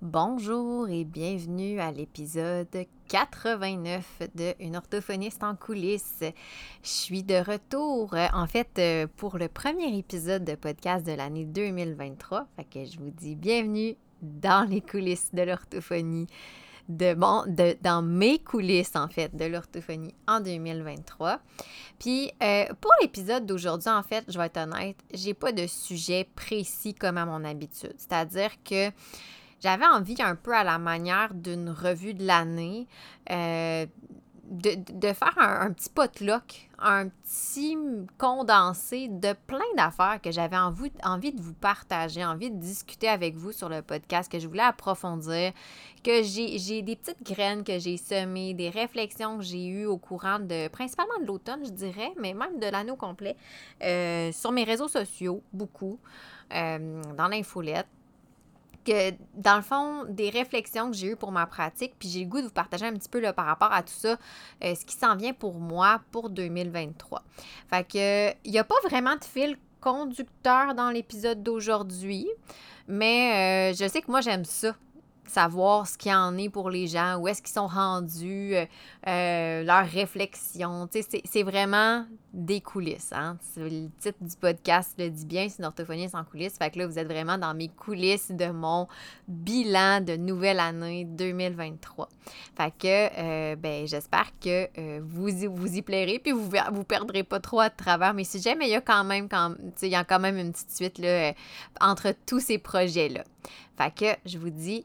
[0.00, 2.68] Bonjour et bienvenue à l'épisode
[3.08, 6.22] 89 de Une orthophoniste en coulisses.
[6.22, 8.80] Je suis de retour, en fait,
[9.16, 12.46] pour le premier épisode de podcast de l'année 2023.
[12.54, 16.28] Fait que je vous dis bienvenue dans les coulisses de l'orthophonie,
[16.88, 21.40] de, bon, de, dans mes coulisses, en fait, de l'orthophonie en 2023.
[21.98, 26.28] Puis, euh, pour l'épisode d'aujourd'hui, en fait, je vais être honnête, j'ai pas de sujet
[26.36, 27.94] précis comme à mon habitude.
[27.98, 28.92] C'est-à-dire que
[29.60, 32.86] j'avais envie un peu à la manière d'une revue de l'année
[33.30, 33.86] euh,
[34.50, 37.76] de, faire un, petit potluck, un petit
[38.16, 43.36] condensé de plein d'affaires que j'avais envie, envie de vous partager, envie de discuter avec
[43.36, 45.52] vous sur le podcast, que je voulais approfondir,
[46.02, 50.38] que j'ai des petites graines que j'ai semées, des réflexions que j'ai eues au courant
[50.38, 53.36] de, principalement de l'automne, je dirais, mais même de l'année au complet,
[53.82, 55.98] euh, sur mes réseaux sociaux, beaucoup,
[56.54, 57.86] euh, dans l'infolette
[59.34, 62.40] dans le fond, des réflexions que j'ai eues pour ma pratique, puis j'ai le goût
[62.40, 64.16] de vous partager un petit peu là, par rapport à tout ça,
[64.64, 67.22] euh, ce qui s'en vient pour moi pour 2023.
[67.70, 72.28] Fait que, il n'y a pas vraiment de fil conducteur dans l'épisode d'aujourd'hui,
[72.88, 74.74] mais euh, je sais que moi, j'aime ça,
[75.30, 78.64] savoir ce qu'il y en est pour les gens, où est-ce qu'ils sont rendus, euh,
[79.06, 80.88] euh, leurs réflexions.
[81.24, 83.12] C'est vraiment des coulisses.
[83.12, 83.38] Hein?
[83.56, 86.56] Le titre du podcast le dit bien, c'est une orthophoniste en coulisses.
[86.58, 88.86] Fait que là, vous êtes vraiment dans mes coulisses de mon
[89.26, 92.08] bilan de nouvelle année 2023.
[92.56, 92.86] Fait que,
[93.18, 97.70] euh, ben, j'espère que vous, vous y plairez, puis vous vous perdrez pas trop à
[97.70, 101.02] travers mes sujets, mais il y a quand même, quand, y même une petite suite
[101.80, 103.24] entre tous ces projets-là.
[103.78, 104.84] Fait que je vous dis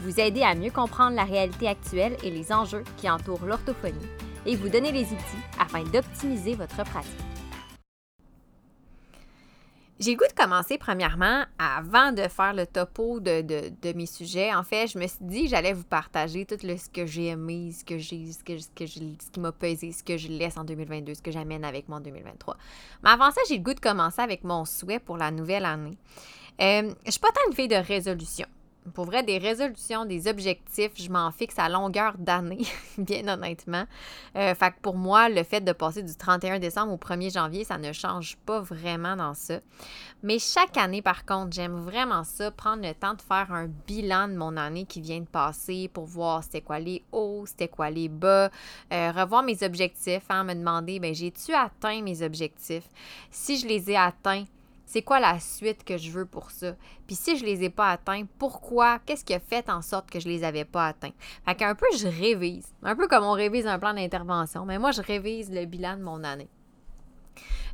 [0.00, 4.08] Vous aider à mieux comprendre la réalité actuelle et les enjeux qui entourent l'orthophonie
[4.46, 7.12] et vous donner les outils afin d'optimiser votre pratique.
[10.00, 14.54] J'ai le goût de commencer premièrement, avant de faire le topo de, mes sujets.
[14.54, 17.26] En fait, je me suis dit que j'allais vous partager tout le, ce que j'ai
[17.26, 20.28] aimé, ce que j'ai, ce, que, ce, que ce qui m'a pesé, ce que je
[20.28, 22.56] laisse en 2022, ce que j'amène avec moi en 2023.
[23.02, 25.98] Mais avant ça, j'ai le goût de commencer avec mon souhait pour la nouvelle année.
[26.60, 28.46] Euh, je suis pas tant une fille de résolution
[28.92, 32.66] pour vrai, des résolutions, des objectifs, je m'en fixe à longueur d'année,
[32.98, 33.84] bien honnêtement.
[34.36, 37.64] Euh, fait que pour moi, le fait de passer du 31 décembre au 1er janvier,
[37.64, 39.60] ça ne change pas vraiment dans ça.
[40.22, 44.28] Mais chaque année, par contre, j'aime vraiment ça, prendre le temps de faire un bilan
[44.28, 47.90] de mon année qui vient de passer pour voir c'était quoi les hauts, c'était quoi
[47.90, 48.50] les bas,
[48.92, 52.88] euh, revoir mes objectifs, hein, me demander, ben j'ai-tu atteint mes objectifs?
[53.30, 54.44] Si je les ai atteints,
[54.88, 56.74] c'est quoi la suite que je veux pour ça?
[57.06, 59.00] Puis si je les ai pas atteints, pourquoi?
[59.00, 61.12] Qu'est-ce qui a fait en sorte que je les avais pas atteints?
[61.44, 62.74] Fait qu'un peu, je révise.
[62.82, 66.02] Un peu comme on révise un plan d'intervention, mais moi, je révise le bilan de
[66.02, 66.48] mon année.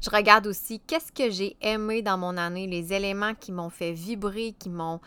[0.05, 3.93] Je regarde aussi qu'est-ce que j'ai aimé dans mon année, les éléments qui m'ont fait
[3.93, 5.01] vibrer, qui m'ont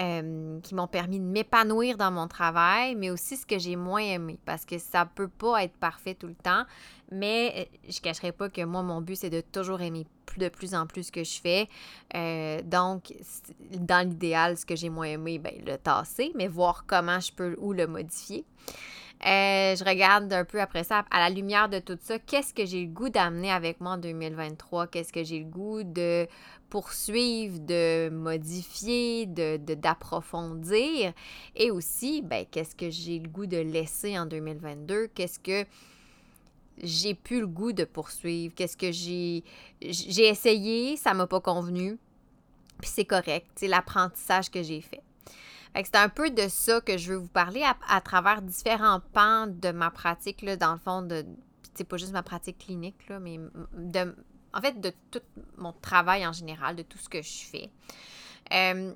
[0.00, 4.02] euh, qui m'ont permis de m'épanouir dans mon travail, mais aussi ce que j'ai moins
[4.02, 6.64] aimé, parce que ça peut pas être parfait tout le temps.
[7.10, 10.06] Mais euh, je cacherai pas que moi, mon but, c'est de toujours aimer
[10.36, 11.68] de plus en plus ce que je fais.
[12.14, 13.12] Euh, donc,
[13.72, 17.56] dans l'idéal, ce que j'ai moins aimé, ben, le tasser, mais voir comment je peux
[17.58, 18.44] ou le modifier.
[19.22, 22.66] Euh, je regarde un peu après ça, à la lumière de tout ça, qu'est-ce que
[22.66, 24.88] j'ai le goût d'amener avec moi en 2023?
[24.88, 26.26] Qu'est-ce que j'ai le goût de
[26.68, 31.14] poursuivre, de modifier, de, d'approfondir?
[31.56, 35.06] Et aussi, ben, qu'est-ce que j'ai le goût de laisser en 2022?
[35.14, 35.64] Qu'est-ce que
[36.82, 38.54] j'ai plus le goût de poursuivre?
[38.54, 39.42] Qu'est-ce que j'ai.
[39.80, 41.98] J'ai essayé, ça m'a pas convenu.
[42.80, 43.46] Puis c'est correct.
[43.54, 45.02] C'est l'apprentissage que j'ai fait.
[45.74, 49.72] C'est un peu de ça que je veux vous parler à, travers différents pans de
[49.72, 51.24] ma pratique, là, dans le fond, de.
[51.74, 53.40] C'est pas juste ma pratique clinique, là, mais
[53.76, 54.14] de,
[54.52, 55.20] en fait, de tout
[55.56, 57.70] mon travail en général, de tout ce que je fais.
[58.52, 58.92] Euh,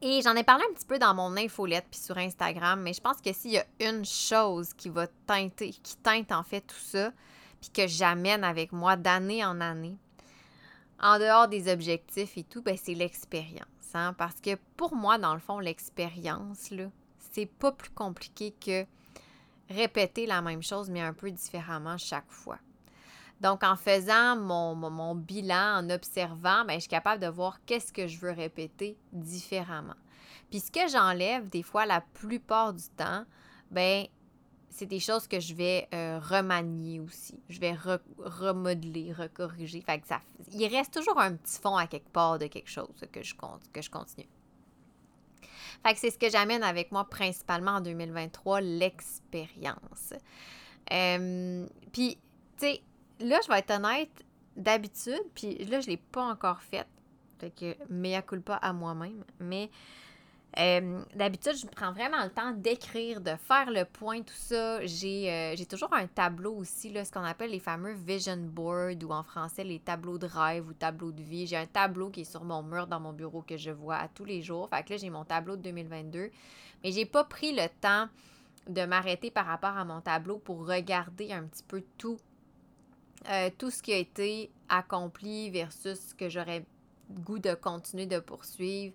[0.00, 3.00] et j'en ai parlé un petit peu dans mon infolette puis sur Instagram, mais je
[3.00, 6.76] pense que s'il y a une chose qui va teinter, qui teinte en fait tout
[6.76, 7.12] ça,
[7.60, 9.96] puis que j'amène avec moi d'année en année,
[11.00, 13.77] en dehors des objectifs et tout, ben c'est l'expérience.
[13.92, 16.70] Parce que pour moi, dans le fond, l'expérience,
[17.32, 18.86] c'est pas plus compliqué que
[19.70, 22.58] répéter la même chose, mais un peu différemment chaque fois.
[23.40, 28.06] Donc, en faisant mon, bilan, en observant, ben, je suis capable de voir qu'est-ce que
[28.06, 29.94] je veux répéter différemment.
[30.50, 33.24] Puis ce que j'enlève, des fois, la plupart du temps,
[33.70, 34.06] ben
[34.70, 37.40] c'est des choses que je vais euh, remanier aussi.
[37.48, 37.74] Je vais
[38.18, 39.80] remodeler, recorriger.
[39.80, 40.20] Fait que ça,
[40.52, 43.34] il reste toujours un petit fond à quelque part de quelque chose que je,
[43.72, 44.28] que je continue.
[45.84, 50.12] Fait que c'est ce que j'amène avec moi principalement en 2023, l'expérience.
[50.92, 52.18] Euh, puis,
[52.58, 52.82] tu sais,
[53.20, 54.24] là, je vais être honnête,
[54.56, 56.86] d'habitude, puis là, je ne l'ai pas encore fait.
[57.38, 59.24] Fait que, mea culpa à moi-même.
[59.38, 59.70] Mais
[60.58, 64.84] euh, d'habitude, je prends vraiment le temps d'écrire, de faire le point, tout ça.
[64.84, 69.12] J'ai euh, toujours un tableau aussi, là, ce qu'on appelle les fameux vision boards ou
[69.12, 71.46] en français les tableaux de rêve ou tableaux de vie.
[71.46, 74.08] J'ai un tableau qui est sur mon mur dans mon bureau que je vois à
[74.08, 74.68] tous les jours.
[74.68, 76.30] Fait que là, j'ai mon tableau de 2022.
[76.82, 78.08] Mais j'ai pas pris le temps
[78.68, 82.18] de m'arrêter par rapport à mon tableau pour regarder un petit peu tout,
[83.30, 86.64] euh, tout ce qui a été accompli versus ce que j'aurais
[87.10, 88.94] goût de continuer de poursuivre,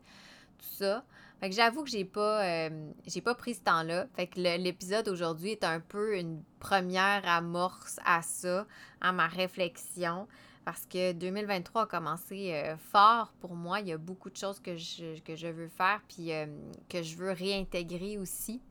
[0.60, 1.04] tout ça.
[1.40, 4.08] Fait que j'avoue que j'ai pas, euh, j'ai pas pris ce temps-là.
[4.16, 8.66] Fait que l'épisode aujourd'hui est un peu une première amorce à ça,
[9.02, 10.28] à ma réflexion.
[10.64, 13.82] Parce que 2023 a commencé euh, fort pour moi.
[13.82, 16.46] Il y a beaucoup de choses que je, que je veux faire puis euh,
[16.88, 18.62] que je veux réintégrer aussi.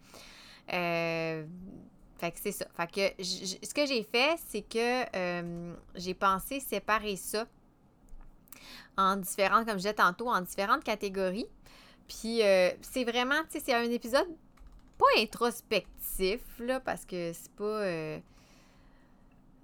[0.67, 1.47] fait
[2.21, 2.67] que c'est ça.
[2.75, 7.47] Fait que ce que j'ai fait, c'est que j'ai pensé séparer ça
[8.97, 11.47] en différentes, comme je disais tantôt, en différentes catégories.
[12.21, 14.29] Puis euh, c'est vraiment, tu sais, c'est un épisode
[14.99, 17.65] pas introspectif, là, parce que c'est pas.
[17.65, 18.19] Euh,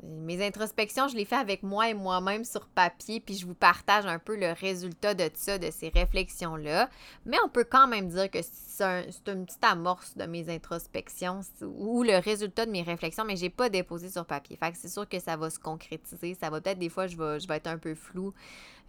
[0.04, 4.06] mes introspections, je les fais avec moi et moi-même sur papier, puis je vous partage
[4.06, 6.88] un peu le résultat de ça, de ces réflexions-là.
[7.26, 12.04] Mais on peut quand même dire que c'est une petite amorce de mes introspections ou
[12.04, 14.56] le résultat de mes réflexions, mais j'ai pas déposé sur papier.
[14.56, 16.36] Fait que c'est sûr que ça va se concrétiser.
[16.40, 18.32] Ça va peut-être, des fois, je vais, être un peu flou.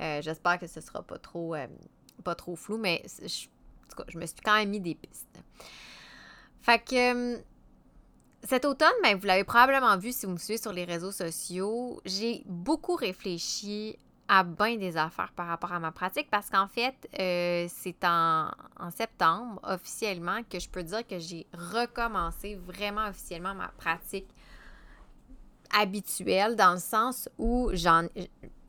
[0.02, 1.56] Euh, j'espère que ce sera pas trop
[2.22, 3.48] pas trop flou, mais je,
[4.08, 5.44] je me suis quand même mis des pistes.
[6.62, 7.42] Fait que hum,
[8.44, 12.02] cet automne, ben, vous l'avez probablement vu si vous me suivez sur les réseaux sociaux,
[12.06, 16.96] j'ai beaucoup réfléchi à bien des affaires par rapport à ma pratique parce qu'en fait,
[17.20, 18.50] euh, c'est en,
[18.80, 24.28] en, septembre officiellement que je peux dire que j'ai recommencé vraiment officiellement ma pratique
[25.76, 28.08] habituelle dans le sens où j'en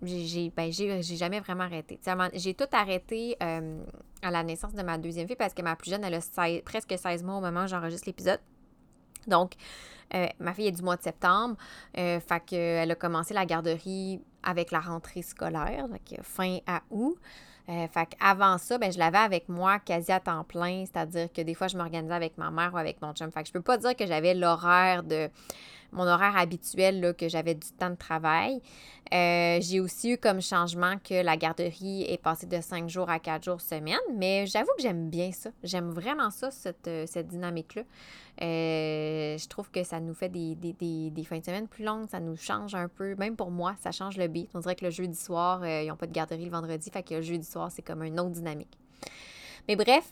[0.03, 2.01] j'ai ben, jamais vraiment arrêté.
[2.35, 3.83] J'ai tout arrêté euh,
[4.23, 6.99] à la naissance de ma deuxième fille parce que ma plus jeune, elle a presque
[6.99, 8.41] 16 mois au moment où j'enregistre l'épisode.
[9.27, 9.55] Donc,
[10.15, 11.57] euh, ma fille est du mois de septembre.
[11.99, 17.17] Euh, fait qu'elle a commencé la garderie avec la rentrée scolaire, donc fin à août.
[17.69, 21.43] Euh, fait qu'avant ça, ben, je l'avais avec moi quasi à temps plein, c'est-à-dire que
[21.43, 23.31] des fois, je m'organisais avec ma mère ou avec mon chum.
[23.31, 25.31] Fait que je peux pas dire que j'avais l'horaire de
[25.93, 28.61] mon horaire habituel, que j'avais du temps de travail.
[29.13, 33.19] Euh, j'ai aussi eu comme changement que la garderie est passée de 5 jours à
[33.19, 35.51] 4 jours semaine, mais j'avoue que j'aime bien ça.
[35.65, 37.83] J'aime vraiment ça, cette, euh, dynamique-là.
[38.43, 42.21] Euh, je trouve que ça nous fait des, des, fins de semaine plus longues, ça
[42.21, 43.17] nous change un peu.
[43.17, 44.49] Même pour moi, ça change le beat.
[44.55, 47.15] On dirait que le jeudi soir, ils n'ont pas de garderie le vendredi, fait que
[47.15, 48.79] le jeudi soir, c'est comme une autre dynamique.
[49.69, 50.11] Mais bref,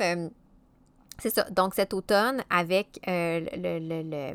[1.19, 1.45] c'est ça.
[1.51, 4.35] Donc cet automne, avec le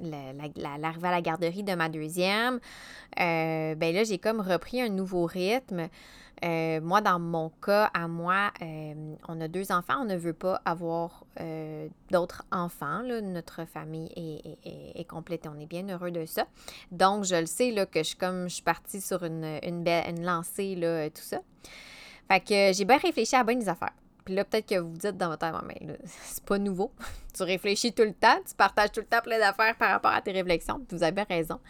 [0.00, 2.60] l'arrivée à la garderie de ma deuxième,
[3.20, 5.88] euh, ben là, j'ai comme repris un nouveau rythme.
[6.44, 10.32] Euh, moi, dans mon cas, à moi, euh, on a deux enfants, on ne veut
[10.32, 11.24] pas avoir
[12.10, 13.02] d'autres enfants.
[13.02, 16.46] Notre famille est, est, complète et on est bien heureux de ça.
[16.90, 20.24] Donc, je le sais là, que je, comme je suis partie sur une, une, une
[20.24, 21.38] lancée, là, tout ça.
[22.30, 23.92] Fait que j'ai bien réfléchi à bien des affaires.
[24.24, 26.92] Puis là, peut-être que vous dites dans votre tête, mais c'est pas nouveau.
[27.34, 30.22] tu réfléchis tout le temps, tu partages tout le temps plein d'affaires par rapport à
[30.22, 30.80] tes réflexions.
[30.90, 31.60] Vous avez raison.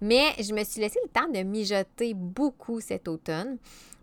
[0.00, 3.58] Mais je me suis laissé le temps de mijoter beaucoup cet automne.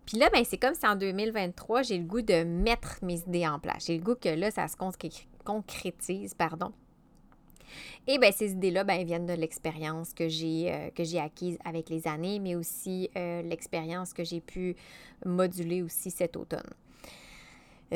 [0.05, 3.47] Puis là, ben, c'est comme si en 2023, j'ai le goût de mettre mes idées
[3.47, 3.85] en place.
[3.85, 4.75] J'ai le goût que là, ça se
[5.45, 6.73] concrétise, pardon.
[8.07, 12.39] Et bien, ces idées-là, ben, viennent de l'expérience que j'ai euh, acquise avec les années,
[12.39, 14.75] mais aussi euh, l'expérience que j'ai pu
[15.23, 16.73] moduler aussi cet automne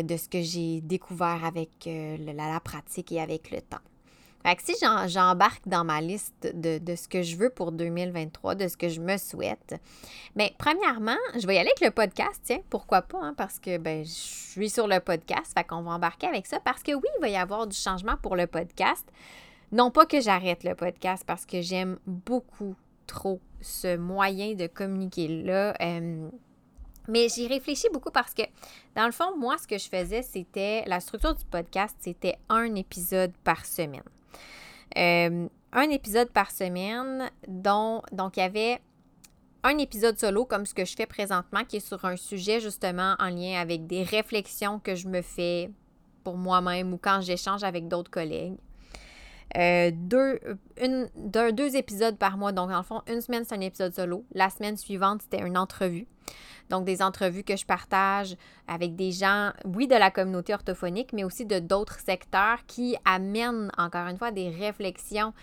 [0.04, 3.78] de ce que j'ai découvert avec euh, la, pratique et avec le temps.
[4.44, 4.76] Fait que si
[5.08, 9.02] j'embarque dans ma liste de, ce que je veux pour 2023, de ce que je
[9.02, 9.76] me souhaite,
[10.36, 13.58] mais ben, premièrement, je vais y aller avec le podcast, tiens, pourquoi pas, hein, parce
[13.58, 16.94] que ben, je suis sur le podcast, fait qu'on va embarquer avec ça, parce que
[16.94, 19.12] oui, il va y avoir du changement pour le podcast.
[19.72, 22.76] Non pas que j'arrête le podcast, parce que j'aime beaucoup
[23.08, 25.74] trop ce moyen de communiquer là.
[25.82, 26.30] Euh,
[27.08, 28.44] mais j'y réfléchis beaucoup parce que,
[28.96, 32.76] dans le fond, moi, ce que je faisais, c'était la structure du podcast, c'était un
[32.76, 34.04] épisode par semaine.
[34.98, 38.82] Euh, un épisode par semaine, dont donc il y avait
[39.64, 43.16] un épisode solo comme ce que je fais présentement, qui est sur un sujet justement
[43.20, 45.72] en lien avec des réflexions que je me fais
[46.24, 48.58] pour moi-même ou quand j'échange avec d'autres collègues.
[49.58, 50.40] Euh, deux,
[50.82, 52.52] une, deux, épisodes par mois.
[52.52, 54.26] Donc, en fond, une semaine, c'est un épisode solo.
[54.34, 56.08] La semaine suivante, c'était une entrevue.
[56.70, 58.36] Donc, des entrevues que je partage
[58.68, 63.72] avec des gens, oui, de la communauté orthophonique, mais aussi de d'autres secteurs qui amènent,
[63.78, 65.34] encore une fois, des réflexions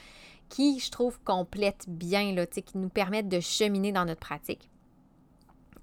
[0.49, 4.69] qui, je trouve, complètent bien, là, qui nous permettent de cheminer dans notre pratique.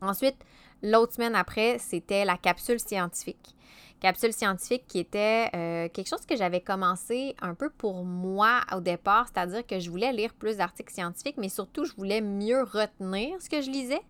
[0.02, 0.38] Ensuite,
[0.82, 3.56] l'autre semaine après, c'était la capsule scientifique.
[4.00, 8.80] Capsule scientifique qui était euh, quelque chose que j'avais commencé un peu pour moi au
[8.80, 13.42] départ, c'est-à-dire que je voulais lire plus d'articles scientifiques, mais surtout, je voulais mieux retenir
[13.42, 14.02] ce que je lisais.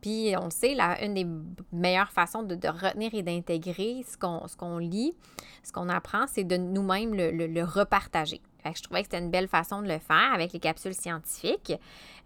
[0.00, 1.26] Puis, on le sait, une des
[1.72, 4.16] meilleures façons de, retenir et d'intégrer ce
[4.56, 5.14] qu'on lit,
[5.62, 8.40] ce qu'on apprend, c'est de nous-mêmes le, repartager.
[8.64, 11.72] Je trouvais que c'était une belle façon de le faire avec les capsules scientifiques.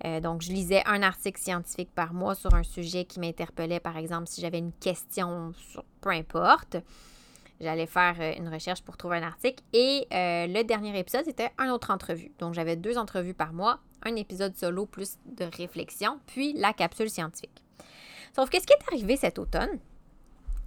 [0.05, 3.97] Euh, donc, je lisais un article scientifique par mois sur un sujet qui m'interpellait, par
[3.97, 6.76] exemple, si j'avais une question sur peu importe.
[7.61, 9.62] J'allais faire euh, une recherche pour trouver un article.
[9.73, 12.33] Et euh, le dernier épisode, c'était une autre entrevue.
[12.38, 17.09] Donc, j'avais deux entrevues par mois, un épisode solo plus de réflexion, puis la capsule
[17.09, 17.62] scientifique.
[18.35, 19.79] Sauf que ce qui est arrivé cet automne,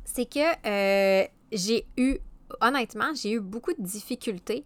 [0.06, 2.18] c'est que j'ai eu,
[2.62, 4.66] honnêtement, j'ai eu beaucoup de difficultés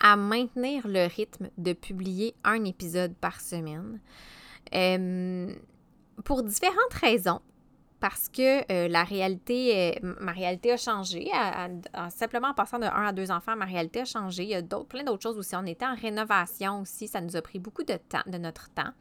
[0.00, 4.00] à maintenir le rythme de publier un épisode par semaine.
[4.74, 5.54] Euh,
[6.24, 7.40] pour différentes raisons.
[7.98, 11.28] Parce que euh, la réalité, ma réalité a changé.
[12.08, 14.44] simplement en passant de un à deux enfants, ma réalité a changé.
[14.44, 15.54] Il y a plein d'autres choses aussi.
[15.54, 17.08] On était en rénovation aussi.
[17.08, 18.92] Ça nous a pris beaucoup de temps, de notre temps.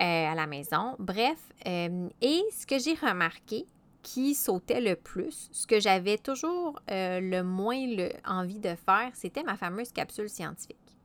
[0.00, 0.94] Euh, à la maison.
[0.98, 3.66] Bref, euh, et ce que j'ai remarqué
[4.06, 7.84] qui sautait le plus, ce que j'avais toujours euh, le moins
[8.24, 10.96] envie de faire, c'était ma fameuse capsule scientifique.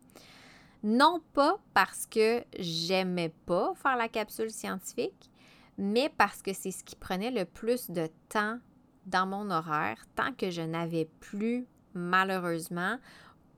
[0.84, 5.32] Non pas parce que j'aimais pas faire la capsule scientifique,
[5.80, 8.60] mais parce que c'est ce qui prenait le plus de temps
[9.08, 11.66] dans mon horaire, tant que je n'avais plus,
[11.96, 13.00] malheureusement,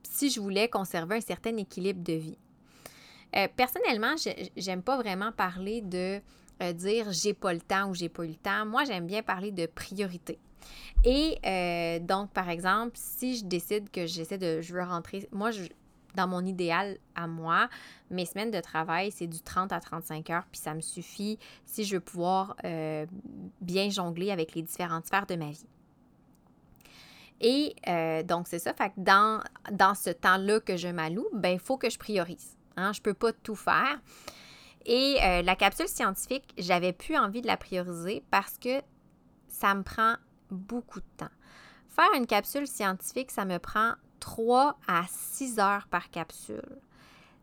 [0.04, 2.38] si je voulais conserver un certain équilibre de vie.
[3.36, 4.16] Euh, personnellement,
[4.56, 6.22] j'aime pas vraiment parler de
[6.62, 8.66] euh, dire j'ai pas le temps ou j'ai pas eu le temps.
[8.66, 10.40] Moi, j'aime bien parler de priorité.
[11.04, 15.52] Et euh, donc, par exemple, si je décide que j'essaie de, je veux rentrer, moi,
[16.16, 17.70] dans mon idéal à moi,
[18.10, 21.84] mes semaines de travail, c'est du 30 à 35 heures, puis ça me suffit si
[21.84, 22.56] je veux pouvoir
[23.62, 25.66] bien jongler avec les différentes sphères de ma vie.
[27.42, 27.76] Et
[28.26, 28.74] donc, c'est ça.
[28.76, 29.42] Fait que dans,
[29.72, 32.56] dans ce temps-là que je m'alloue, ben, il faut que je priorise.
[32.78, 34.00] Hein, je ne peux pas tout faire.
[34.86, 38.82] Et euh, la capsule scientifique, j'avais plus envie de la prioriser parce que
[39.48, 40.16] ça me prend
[40.52, 41.32] beaucoup de temps.
[41.88, 46.80] Faire une capsule scientifique, ça me prend 3 à 6 heures par capsule,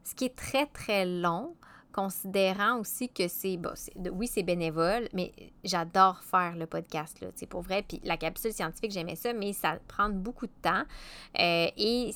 [0.04, 1.54] ce qui est très, très long,
[1.92, 3.59] considérant aussi que c'est,
[4.12, 5.32] oui, c'est bénévole, mais
[5.64, 7.82] j'adore faire le podcast, là, c'est pour vrai.
[7.87, 10.85] Puis la capsule scientifique, j'aimais ça, mais ça prend beaucoup de temps.
[11.38, 12.14] Euh, et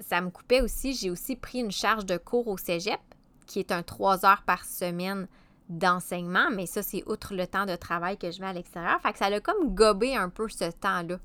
[0.00, 0.94] ça me coupait aussi.
[0.94, 3.00] J'ai aussi pris une charge de cours au cégep,
[3.46, 5.26] qui est un trois heures par semaine
[5.68, 9.00] d'enseignement, mais ça, c'est outre le temps de travail que je mets à l'extérieur.
[9.00, 11.18] Fait que ça a comme gobé un peu ce temps-là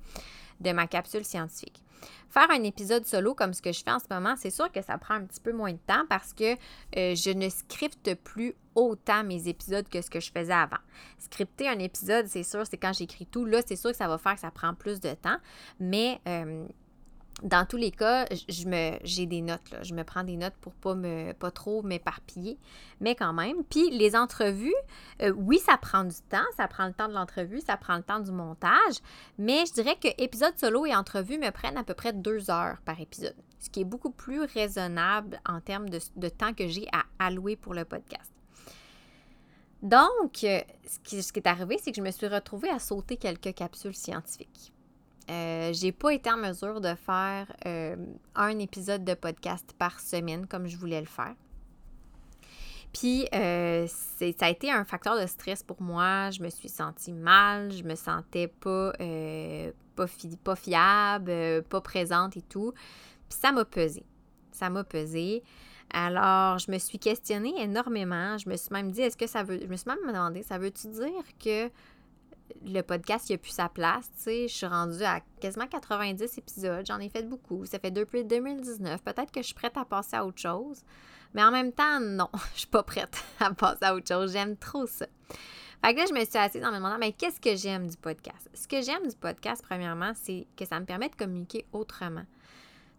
[0.59, 1.83] de ma capsule scientifique.
[2.29, 4.81] Faire un épisode solo comme ce que je fais en ce moment, c'est sûr que
[4.81, 8.55] ça prend un petit peu moins de temps parce que euh, je ne scripte plus
[8.73, 10.77] autant mes épisodes que ce que je faisais avant.
[11.19, 13.45] Scripter un épisode, c'est sûr, c'est quand j'écris tout.
[13.45, 15.37] Là, c'est sûr que ça va faire que ça prend plus de temps,
[15.79, 16.65] mais euh,
[17.41, 19.73] dans tous les cas, j'ai des notes.
[19.81, 22.57] Je me prends des notes pour pas me, pas trop m'éparpiller,
[22.99, 23.63] mais quand même.
[23.63, 24.73] Puis les entrevues,
[25.21, 28.03] euh, oui, ça prend du temps, ça prend le temps de l'entrevue, ça prend le
[28.03, 28.95] temps du montage,
[29.37, 32.77] mais je dirais que épisode solo et entrevue me prennent à peu près deux heures
[32.85, 37.03] par épisode, ce qui est beaucoup plus raisonnable en termes de, temps que j'ai à
[37.25, 38.31] allouer pour le podcast.
[39.81, 43.55] Donc, euh, ce qui est arrivé, c'est que je me suis retrouvée à sauter quelques
[43.55, 44.71] capsules scientifiques.
[45.31, 47.95] Euh, j'ai pas été en mesure de faire euh,
[48.35, 51.35] un épisode de podcast par semaine comme je voulais le faire.
[52.91, 56.29] Puis, euh, ça a été un facteur de stress pour moi.
[56.31, 58.91] Je me suis sentie mal, je me sentais pas,
[59.95, 60.05] pas,
[60.43, 62.73] pas, fiable, pas présente et tout.
[63.29, 64.03] Puis, ça m'a pesé.
[64.51, 65.41] Ça m'a pesé.
[65.93, 68.37] Alors, je me suis questionnée énormément.
[68.37, 69.59] Je me suis même dit, est-ce que ça veut.
[69.61, 71.69] Je me suis même demandé, ça veut-tu dire que
[72.65, 74.09] le podcast, il plus sa place.
[74.25, 76.85] Je suis rendue à quasiment 90 épisodes.
[76.85, 77.65] J'en ai fait beaucoup.
[77.65, 79.01] Ça fait depuis 2019.
[79.03, 80.83] Peut-être que je suis prête à passer à autre chose.
[81.33, 84.33] Mais en même temps, non, je suis pas prête à passer à autre chose.
[84.33, 85.07] J'aime trop ça.
[85.83, 87.97] Fait que là, je me suis assise en me demandant, mais qu'est-ce que j'aime du
[87.97, 88.49] podcast?
[88.53, 92.25] Ce que j'aime du podcast, premièrement, c'est que ça me permet de communiquer autrement.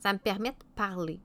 [0.00, 1.21] Ça me permet de parler.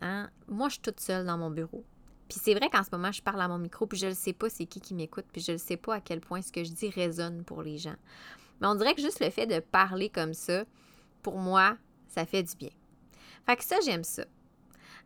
[0.00, 0.30] Hein?
[0.48, 1.84] Moi, je suis toute seule dans mon bureau.
[2.28, 4.32] Puis c'est vrai qu'en ce moment, je parle à mon micro, puis je ne sais
[4.32, 6.64] pas c'est qui qui m'écoute, puis je ne sais pas à quel point ce que
[6.64, 7.96] je dis résonne pour les gens.
[8.60, 10.64] Mais on dirait que juste le fait de parler comme ça,
[11.22, 11.76] pour moi,
[12.08, 12.70] ça fait du bien.
[13.46, 14.24] Fait que ça, j'aime ça.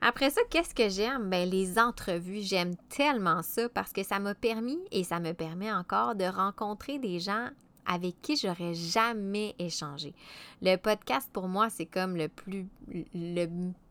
[0.00, 1.28] Après ça, qu'est-ce que j'aime?
[1.28, 2.42] Ben, les entrevues.
[2.42, 6.98] J'aime tellement ça parce que ça m'a permis et ça me permet encore de rencontrer
[6.98, 7.48] des gens
[7.84, 10.14] avec qui j'aurais jamais échangé.
[10.62, 12.68] Le podcast, pour moi, c'est comme le plus,
[13.14, 13.46] le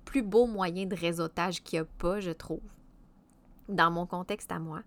[0.06, 2.62] plus beau moyen de réseautage qu'il n'y a pas, je trouve,
[3.70, 4.82] dans mon contexte à moi.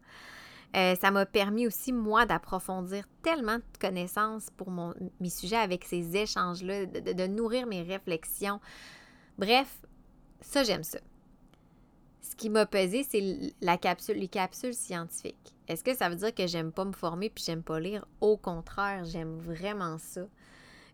[0.76, 5.84] Euh, ça m'a permis aussi, moi, d'approfondir tellement de connaissances pour mon, mes sujets avec
[5.84, 8.60] ces échanges-là, de, nourrir mes réflexions.
[9.36, 9.80] Bref,
[10.40, 11.00] ça, j'aime ça.
[12.20, 15.54] Ce qui m'a pesé, c'est la capsule, les capsules scientifiques.
[15.66, 18.06] Est-ce que ça veut dire que j'aime pas me former puis j'aime pas lire?
[18.20, 20.22] Au contraire, j'aime vraiment ça.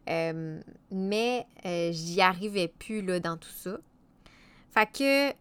[0.08, 3.78] Euh, mais euh, j'y arrivais plus là, dans tout ça.
[4.70, 5.36] Fait que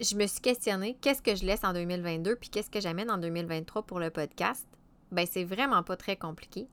[0.00, 3.18] je me suis questionnée qu'est-ce que je laisse en 2022 puis qu'est-ce que j'amène en
[3.18, 4.66] 2023 pour le podcast?
[5.12, 6.68] Ben c'est vraiment pas très compliqué.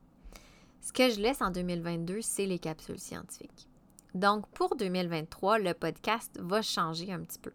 [0.82, 3.68] Ce que je laisse en 2022, c'est les capsules scientifiques.
[4.14, 7.52] Donc pour 2023, le podcast va changer un petit peu.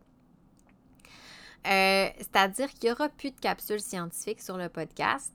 [1.66, 5.32] Euh, c'est-à-dire qu'il n'y aura plus de capsules scientifiques sur le podcast,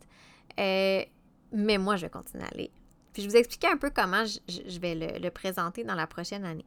[0.60, 1.04] euh,
[1.54, 2.70] mais moi, je vais continuer à aller.
[3.14, 6.66] Puis je vous expliquer un peu comment je, vais le présenter dans la prochaine année.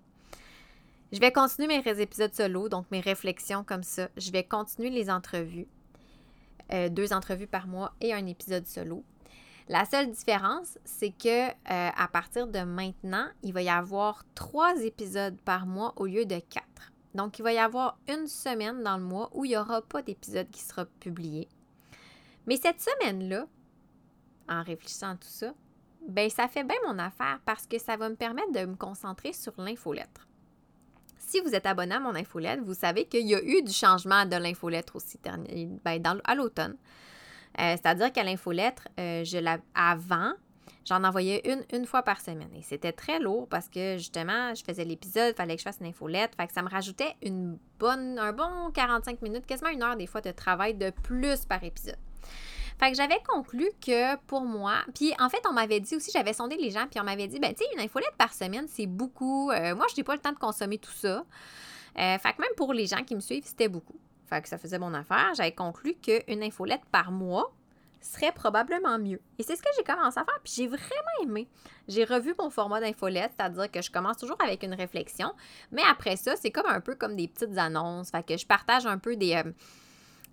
[1.12, 4.08] Je vais continuer mes épisodes solo, donc mes réflexions comme ça.
[4.16, 5.66] Je vais continuer les entrevues.
[6.72, 9.02] Euh, deux entrevues par mois et un épisode solo.
[9.68, 14.80] La seule différence, c'est que euh, à partir de maintenant, il va y avoir trois
[14.84, 16.92] épisodes par mois au lieu de quatre.
[17.16, 20.02] Donc, il va y avoir une semaine dans le mois où il n'y aura pas
[20.02, 21.48] d'épisode qui sera publié.
[22.46, 23.48] Mais cette semaine-là,
[24.48, 25.54] en réfléchissant à tout ça,
[26.08, 29.32] ben ça fait bien mon affaire parce que ça va me permettre de me concentrer
[29.32, 30.28] sur l'infolettre
[31.30, 34.26] si vous êtes abonné à mon infolettre, vous savez qu'il y a eu du changement
[34.26, 36.76] de l'infolettre aussi ben, à l'automne.
[37.58, 39.24] Euh, c'est-à-dire qu'à l'infolettre, euh,
[39.74, 40.32] avant,
[40.84, 42.50] j'en envoyais une une fois par semaine.
[42.56, 45.78] Et c'était très lourd parce que justement, je faisais l'épisode, il fallait que je fasse
[45.80, 46.36] une infolettre.
[46.36, 50.06] Fait que ça me rajoutait une bonne, un bon 45 minutes, quasiment une heure des
[50.06, 51.98] fois de travail de plus par épisode.
[52.80, 56.32] Fait que j'avais conclu que pour moi, puis en fait, on m'avait dit aussi, j'avais
[56.32, 59.50] sondé les gens, puis on m'avait dit, ben tu une infolette par semaine, c'est beaucoup.
[59.50, 61.26] Euh, moi, je n'ai pas le temps de consommer tout ça.
[61.98, 64.00] Euh, fait que même pour les gens qui me suivent, c'était beaucoup.
[64.30, 65.30] Fait que ça faisait mon affaire.
[65.36, 67.52] J'avais conclu qu'une infolette par mois
[68.00, 69.20] serait probablement mieux.
[69.38, 71.48] Et c'est ce que j'ai commencé à faire, puis j'ai vraiment aimé.
[71.86, 75.34] J'ai revu mon format d'infolette, c'est-à-dire que je commence toujours avec une réflexion,
[75.70, 78.10] mais après ça, c'est comme un peu comme des petites annonces.
[78.10, 79.34] Fait que je partage un peu des.
[79.34, 79.52] Euh,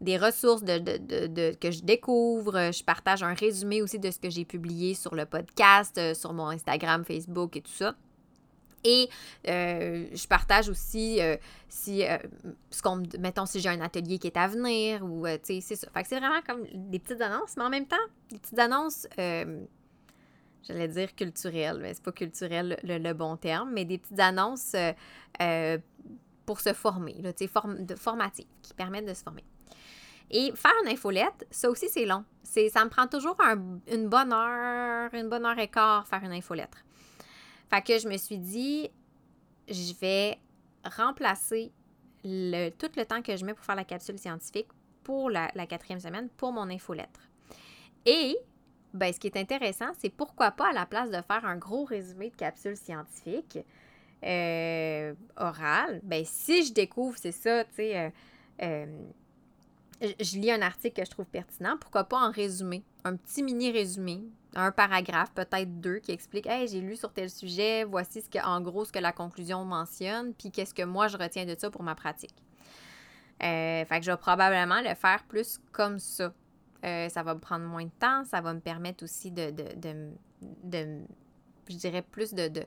[0.01, 2.71] des ressources que je découvre.
[2.71, 6.33] Je partage un résumé aussi de ce que j'ai publié sur le podcast, euh, sur
[6.33, 7.95] mon Instagram, Facebook et tout ça.
[8.83, 9.10] Et
[9.47, 11.36] euh, je partage aussi euh,
[11.67, 12.03] si,
[12.69, 15.75] ce qu'on, mettons, si j'ai un atelier qui est à venir ou, tu sais, c'est
[15.75, 15.89] ça.
[15.91, 17.95] Fait que c'est vraiment comme des petites annonces, mais en même temps,
[18.29, 23.97] des petites annonces, j'allais dire culturelles, mais c'est pas culturel le, bon terme, mais des
[23.97, 24.75] petites annonces
[26.45, 27.15] pour se former,
[27.51, 29.43] form, formatives, qui permettent de se former.
[30.30, 32.24] Et faire une infolette, ça aussi, c'est long.
[32.44, 33.38] Ça me prend toujours
[33.92, 36.84] une bonne heure, une bonne heure et quart faire une infolettre.
[37.70, 38.90] Fait que je me suis dit,
[39.68, 40.38] je vais
[40.84, 41.72] remplacer
[42.24, 44.68] le, tout le temps que je mets pour faire la capsule scientifique
[45.04, 47.22] pour la, quatrième semaine pour mon infolettre.
[48.06, 48.38] Et
[48.94, 51.86] ben, ce qui est intéressant, c'est pourquoi pas à la place de faire un gros
[51.86, 53.60] résumé de capsule scientifique
[54.24, 58.10] euh, orale, ben, si je découvre, c'est ça, tu sais, euh,
[58.63, 58.86] euh,
[60.01, 63.71] je lis un article que je trouve pertinent, pourquoi pas en résumé, un petit mini
[63.71, 64.23] résumé,
[64.55, 68.43] un paragraphe, peut-être deux, qui explique Hey, j'ai lu sur tel sujet, voici ce que,
[68.45, 71.69] en gros ce que la conclusion mentionne, puis qu'est-ce que moi je retiens de ça
[71.69, 72.36] pour ma pratique.
[73.43, 76.33] Euh, fait que je vais probablement le faire plus comme ça.
[76.86, 81.01] Euh, ça va me prendre moins de temps, ça va me permettre aussi de, de,
[81.69, 82.65] je dirais, plus de, de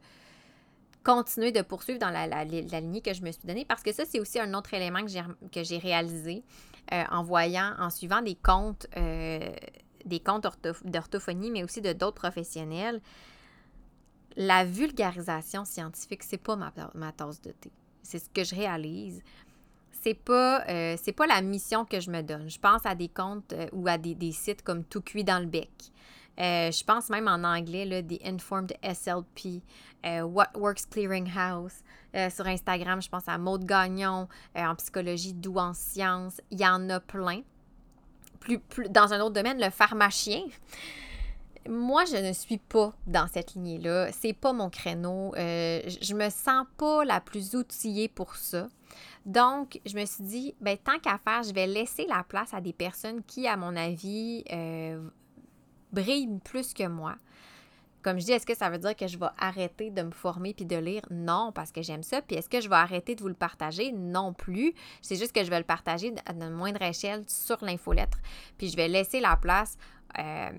[1.05, 4.05] continuer de poursuivre dans la, la, lignée que je me suis donnée parce que ça,
[4.05, 6.45] c'est aussi un autre élément que j'ai réalisé.
[6.93, 9.53] Euh, en voyant, en suivant des comptes, euh,
[10.05, 10.45] des comptes
[10.85, 13.01] d'orthophonie, mais aussi de d'autres professionnels,
[14.37, 17.71] la vulgarisation scientifique, c'est pas ma, ma, tasse de thé.
[18.03, 19.23] C'est ce que je réalise.
[20.03, 22.51] C'est pas, euh, c'est pas la mission que je me donne.
[22.51, 25.47] Je pense à des comptes ou à des, des, sites comme Tout cuit dans le
[25.47, 25.71] bec.
[26.39, 29.63] Je pense même en anglais, là, des Informed SLP,
[30.05, 31.83] What Works Clearing House.
[32.17, 36.41] Euh, sur Instagram, je pense à Maude Gagnon, euh, en psychologie, d'où en sciences.
[36.51, 37.43] Il y en a plein.
[38.41, 40.43] Plus, plus, dans un autre domaine, le pharmacien.
[41.69, 44.11] Moi, je ne suis pas dans cette lignée-là.
[44.13, 45.35] C'est pas mon créneau.
[45.37, 48.69] Euh, je me sens pas la plus outillée pour ça.
[49.27, 52.61] Donc, je me suis dit, ben, tant qu'à faire, je vais laisser la place à
[52.61, 54.43] des personnes qui, à mon avis,
[55.93, 57.17] brillent plus que moi,
[58.03, 60.55] comme je dis, est-ce que ça veut dire que je vais arrêter de me former
[60.55, 61.03] puis de lire?
[61.11, 62.23] Non, parce que j'aime ça.
[62.23, 63.93] Puis est-ce que je vais arrêter de vous le partager?
[63.93, 64.73] Non plus.
[65.03, 68.19] C'est juste que je vais le partager à une moindre échelle sur l'infolettre.
[68.57, 69.77] Puis je vais laisser la place
[70.19, 70.51] euh,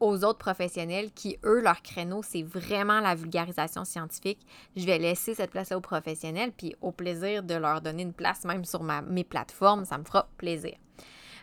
[0.00, 4.44] aux autres professionnels qui, eux, leur créneau, c'est vraiment la vulgarisation scientifique.
[4.74, 8.44] Je vais laisser cette place aux professionnels, puis au plaisir de leur donner une place
[8.44, 10.74] même sur ma, mes plateformes, ça me fera plaisir.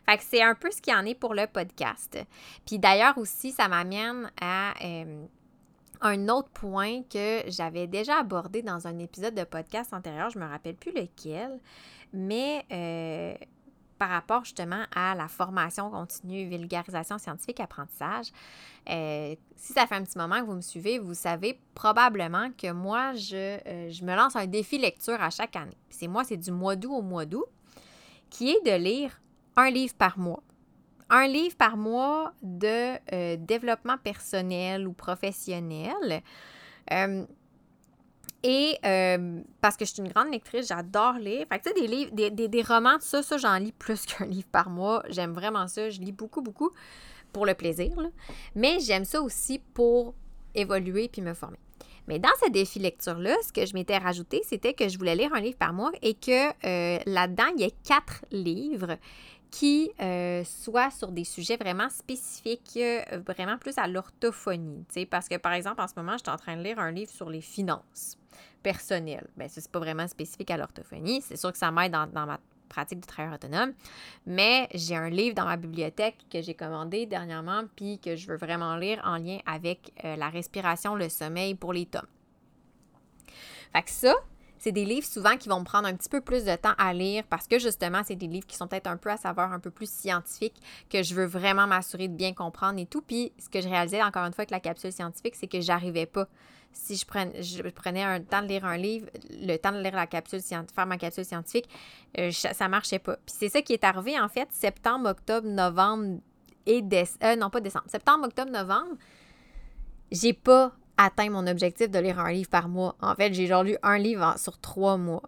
[0.05, 2.17] Fait c'est un peu ce qu'il y en est pour le podcast.
[2.65, 5.25] Puis d'ailleurs aussi, ça m'amène à euh,
[6.01, 10.45] un autre point que j'avais déjà abordé dans un épisode de podcast antérieur, je me
[10.45, 11.59] rappelle plus lequel,
[12.11, 13.33] mais euh,
[13.97, 18.27] par rapport justement à la formation continue, vulgarisation scientifique, apprentissage.
[18.89, 22.73] Euh, si ça fait un petit moment que vous me suivez, vous savez probablement que
[22.73, 25.77] moi, je, je me lance un défi lecture à chaque année.
[25.89, 27.45] C'est moi, c'est du mois d'août au mois d'août,
[28.29, 29.21] qui est de lire
[29.55, 30.43] un livre par mois.
[31.09, 36.21] Un livre par mois de euh, développement personnel ou professionnel.
[36.91, 37.25] Euh,
[38.41, 41.45] et euh, parce que je suis une grande lectrice, j'adore lire.
[41.49, 44.25] Fait que tu sais, des livres, des, des, romans, ça, ça, j'en lis plus qu'un
[44.25, 45.03] livre par mois.
[45.09, 45.89] J'aime vraiment ça.
[45.89, 46.71] Je lis beaucoup, beaucoup
[47.31, 47.91] pour le plaisir.
[48.55, 50.13] Mais j'aime ça aussi pour
[50.55, 51.57] évoluer puis me former.
[52.07, 55.33] Mais dans ce défi lecture-là, ce que je m'étais rajouté, c'était que je voulais lire
[55.33, 56.49] un livre par mois et que
[57.09, 58.97] là-dedans, il y a quatre livres
[59.53, 64.83] qui euh, soit sur des sujets vraiment spécifiques, euh, vraiment plus à l'orthophonie.
[65.11, 67.11] Parce que, par exemple, en ce moment, je suis en train de lire un livre
[67.11, 68.17] sur les finances
[68.63, 69.27] personnelles.
[69.37, 71.21] Bien, ça, c'est pas vraiment spécifique à l'orthophonie.
[71.21, 73.73] C'est sûr que ça m'aide dans, ma pratique du travailleur autonome.
[74.25, 78.37] Mais j'ai un livre dans ma bibliothèque que j'ai commandé dernièrement, puis que je veux
[78.37, 82.01] vraiment lire en lien avec euh, la respiration, le sommeil pour les tomes.
[83.71, 84.15] Fait ça,
[84.63, 86.93] c'est des livres souvent qui vont me prendre un petit peu plus de temps à
[86.93, 89.59] lire parce que justement, c'est des livres qui sont peut-être un peu à savoir un
[89.59, 90.55] peu plus scientifique,
[90.89, 93.01] que je veux vraiment m'assurer de bien comprendre et tout.
[93.01, 96.05] Puis ce que je réalisais encore une fois avec la capsule scientifique, c'est que j'arrivais
[96.05, 96.29] pas.
[96.71, 100.41] Si je, prenais un temps de lire un livre, le temps de lire la capsule
[100.41, 101.67] scientifique, faire ma capsule scientifique,
[102.17, 103.17] euh, ça marchait pas.
[103.17, 106.21] Puis c'est ça qui est arrivé en fait, septembre, octobre, novembre
[106.65, 107.25] et décembre.
[107.25, 107.85] Euh, non, pas décembre.
[107.89, 108.95] Septembre, octobre, novembre,
[110.09, 112.95] j'ai pas atteint mon objectif de lire un livre par mois.
[113.01, 115.23] En fait, j'ai genre lu un livre sur trois mois.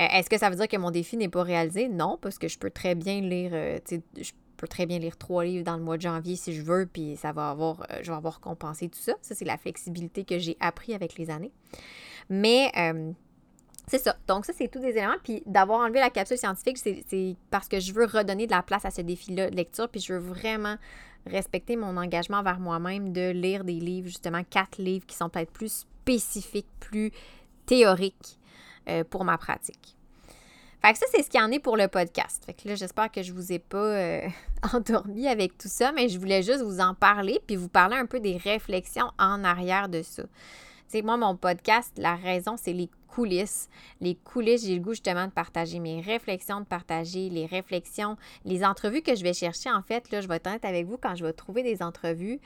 [0.00, 1.88] Euh, est-ce que ça veut dire que mon défi n'est pas réalisé?
[1.88, 5.44] Non, parce que je peux très bien lire, euh, je peux très bien lire trois
[5.44, 8.10] livres dans le mois de janvier si je veux, puis ça va avoir, euh, je
[8.10, 9.12] vais avoir compensé tout ça.
[9.20, 11.52] Ça, c'est la flexibilité que j'ai appris avec les années.
[12.30, 12.70] Mais
[13.88, 14.16] c'est ça.
[14.28, 15.16] Donc, ça, c'est tous des éléments.
[15.22, 18.84] Puis d'avoir enlevé la capsule scientifique, c'est parce que je veux redonner de la place
[18.84, 20.76] à ce défi-là de lecture, puis je veux vraiment
[21.26, 25.52] respecter mon engagement vers moi-même de lire des livres, justement quatre livres qui sont peut-être
[25.52, 27.12] plus spécifiques, plus
[27.66, 28.38] théoriques
[28.88, 29.96] euh, pour ma pratique.
[30.84, 32.44] Fait que ça, c'est ce qu'il y en est pour le podcast.
[32.44, 34.28] Fait là, j'espère que je vous ai pas euh,
[34.72, 38.06] endormi avec tout ça, mais je voulais juste vous en parler puis vous parler un
[38.06, 40.24] peu des réflexions en arrière de ça.
[40.92, 43.70] Tu moi, mon podcast, la raison, c'est les coulisses.
[44.02, 48.62] Les coulisses, j'ai le goût justement de partager mes réflexions, de partager les réflexions, les
[48.62, 49.70] entrevues que je vais chercher.
[49.70, 52.40] En fait, là, je vais être honnête avec vous, quand je vais trouver des entrevues,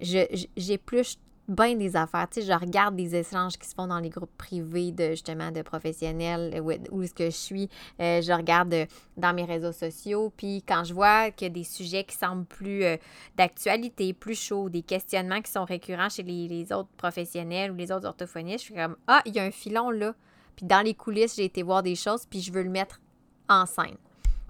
[0.00, 1.18] j'ai plus
[1.52, 2.28] bien des affaires.
[2.30, 5.50] Tu sais, je regarde des échanges qui se font dans les groupes privés de justement
[5.50, 7.68] de professionnels où, est-ce que je suis.
[8.00, 8.86] Euh, je regarde euh,
[9.16, 10.32] dans mes réseaux sociaux.
[10.36, 12.96] Puis quand je vois qu'il y a des sujets qui semblent plus euh,
[13.36, 18.06] d'actualité, plus chauds, des questionnements qui sont récurrents chez les, autres professionnels ou les autres
[18.06, 20.14] orthophonistes, je suis comme Ah, il y a un filon là.
[20.56, 23.00] Puis dans les coulisses, j'ai été voir des choses, puis je veux le mettre
[23.48, 23.96] en scène.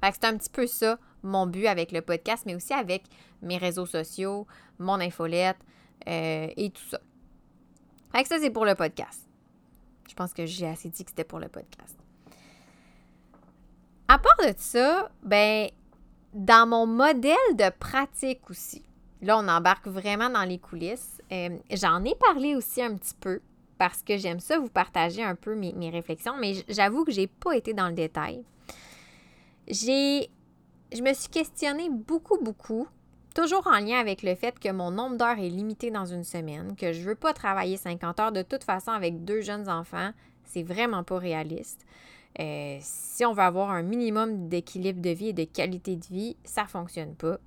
[0.00, 3.04] Fait que c'est un petit peu ça mon but avec le podcast, mais aussi avec
[3.42, 4.46] mes réseaux sociaux,
[4.78, 5.58] mon infolette,
[6.08, 7.00] euh, et tout ça.
[8.12, 9.26] Fait que ça, c'est pour le podcast.
[10.08, 11.96] Je pense que j'ai assez dit que c'était pour le podcast.
[14.08, 15.70] À part de ça, ben,
[16.34, 18.84] dans mon modèle de pratique aussi,
[19.22, 21.20] là, on embarque vraiment dans les coulisses.
[21.32, 23.40] Euh, j'en ai parlé aussi un petit peu
[23.78, 27.26] parce que j'aime ça vous partager un peu mes, mes réflexions, mais j'avoue que j'ai
[27.26, 28.44] pas été dans le détail.
[29.66, 30.28] J'ai,
[30.92, 32.86] je me suis questionnée beaucoup, beaucoup
[33.34, 36.76] Toujours en lien avec le fait que mon nombre d'heures est limité dans une semaine,
[36.76, 40.10] que je ne veux pas travailler 50 heures de toute façon avec deux jeunes enfants,
[40.44, 41.86] c'est vraiment pas réaliste.
[42.40, 46.36] Euh, si on veut avoir un minimum d'équilibre de vie et de qualité de vie,
[46.44, 47.38] ça ne fonctionne pas.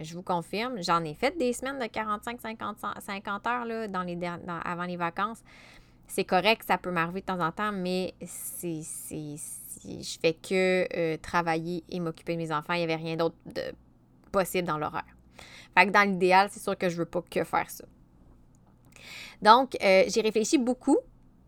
[0.00, 4.18] Je vous confirme, j'en ai fait des semaines de 45-50 heures là, dans les,
[4.64, 5.42] avant les vacances.
[6.06, 11.16] C'est correct, ça peut m'arriver de temps en temps, mais c'est, je fais que euh,
[11.20, 12.74] travailler et m'occuper de mes enfants.
[12.74, 13.36] Il n'y avait rien d'autre
[14.30, 15.04] possible dans l'horaire.
[15.76, 17.84] Fait que dans l'idéal, c'est sûr que je veux pas que faire ça.
[19.42, 20.98] Donc, euh, j'ai réfléchi beaucoup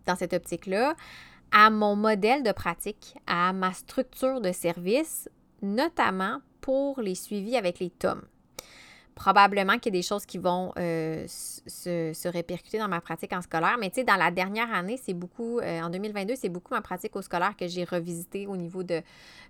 [0.05, 0.95] dans cette optique-là
[1.53, 5.29] à mon modèle de pratique, à ma structure de service,
[5.63, 8.23] notamment pour les suivis avec les tomes.
[9.15, 13.43] probablement qu'il y a des choses qui vont euh, se, répercuter dans ma pratique en
[13.43, 13.77] scolaire.
[13.79, 16.81] Mais tu sais, dans la dernière année, c'est beaucoup, euh, en 2022, c'est beaucoup ma
[16.81, 19.03] pratique au scolaire que j'ai revisité au niveau de,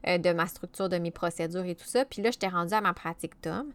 [0.07, 2.05] de ma structure, de mes procédures et tout ça.
[2.05, 3.73] Puis là, j'étais rendue à ma pratique Tom.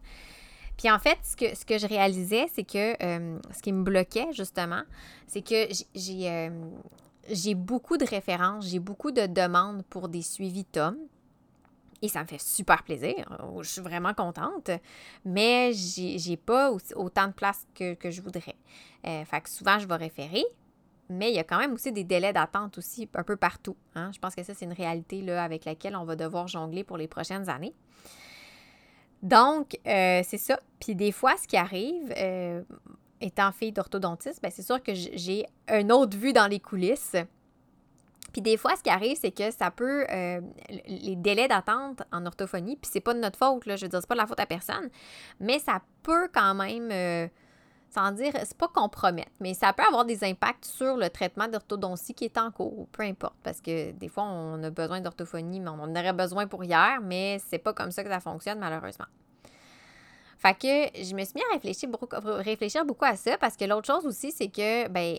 [0.80, 4.32] Puis en fait, ce que, ce que je réalisais, c'est que ce qui me bloquait
[4.32, 4.80] justement,
[5.26, 6.50] c'est que j'ai
[7.28, 10.96] j'ai beaucoup de références, j'ai beaucoup de demandes pour des suivis Tom.
[12.02, 13.14] Et ça me fait super plaisir.
[13.60, 14.70] Je suis vraiment contente.
[15.24, 18.56] Mais j'ai pas autant de place que, je voudrais.
[19.06, 20.44] Euh, fait que souvent, je vais référer.
[21.10, 23.76] Mais il y a quand même aussi des délais d'attente aussi un peu partout.
[23.96, 24.12] Hein.
[24.14, 26.96] Je pense que ça, c'est une réalité là, avec laquelle on va devoir jongler pour
[26.96, 27.74] les prochaines années.
[29.22, 30.58] Donc, euh, c'est ça.
[30.80, 32.62] Puis des fois, ce qui arrive, euh,
[33.20, 37.16] étant fille d'orthodontiste, ben, c'est sûr que j'ai une autre vue dans les coulisses.
[38.32, 40.06] Puis des fois, ce qui arrive, c'est que ça peut.
[40.10, 40.40] Euh,
[40.86, 44.00] les délais d'attente en orthophonie, puis c'est pas de notre faute, là, je veux dire,
[44.06, 44.88] pas de la faute à personne,
[45.40, 47.30] mais ça peut quand même.
[47.92, 52.14] Sans dire, c'est pas compromettre, mais ça peut avoir des impacts sur le traitement d'orthodontie
[52.14, 55.70] qui est en cours, peu importe, parce que des fois, on a besoin d'orthophonie, mais
[55.70, 59.06] on en aurait besoin pour hier, mais c'est pas comme ça que ça fonctionne, malheureusement.
[60.38, 63.64] Fait que je me suis mis à réfléchir beaucoup, réfléchir beaucoup à ça, parce que
[63.64, 65.18] l'autre chose aussi, c'est que, ben,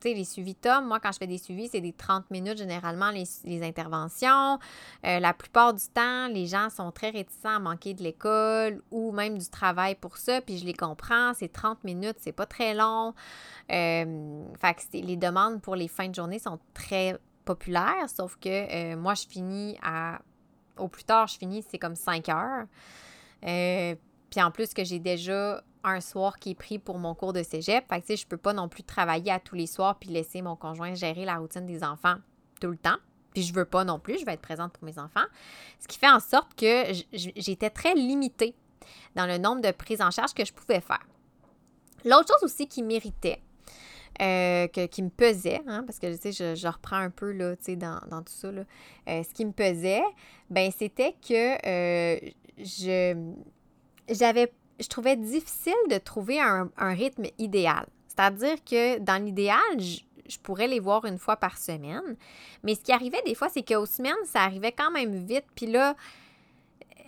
[0.00, 2.58] tu sais, les suivis Tom, moi, quand je fais des suivis, c'est des 30 minutes
[2.58, 4.58] généralement, les, interventions.
[5.04, 9.12] Euh, la plupart du temps, les gens sont très réticents à manquer de l'école ou
[9.12, 11.32] même du travail pour ça, puis je les comprends.
[11.34, 13.14] C'est 30 minutes, c'est pas très long.
[13.72, 18.48] Euh, fait que les demandes pour les fins de journée sont très populaires, sauf que
[18.92, 20.20] euh, moi, je finis à.
[20.76, 22.66] Au plus tard, je finis, c'est comme 5 heures.
[23.40, 27.42] puis en plus que j'ai déjà un soir qui est pris pour mon cours de
[27.42, 27.86] cégep.
[27.88, 30.10] Fait que, tu sais, je peux pas non plus travailler à tous les soirs puis
[30.10, 32.16] laisser mon conjoint gérer la routine des enfants
[32.60, 32.96] tout le temps.
[33.34, 35.24] Puis je veux pas non plus, je vais être présente pour mes enfants.
[35.78, 38.54] Ce qui fait en sorte que j'étais très limitée
[39.14, 41.06] dans le nombre de prises en charge que je pouvais faire.
[42.04, 43.42] L'autre chose aussi qui méritait,
[44.22, 48.00] euh, qui me pesait, hein, parce que tu sais, je, reprends un peu là, dans,
[48.08, 48.62] dans tout ça, là,
[49.08, 50.02] euh, ce qui me pesait,
[50.48, 52.18] ben c'était que euh,
[52.58, 53.34] je
[54.08, 57.86] j'avais je trouvais difficile de trouver un, rythme idéal.
[58.08, 62.16] C'est-à-dire que dans l'idéal, je, pourrais les voir une fois par semaine.
[62.62, 65.44] Mais ce qui arrivait des fois, c'est qu'aux semaines, ça arrivait quand même vite.
[65.54, 65.94] Puis là,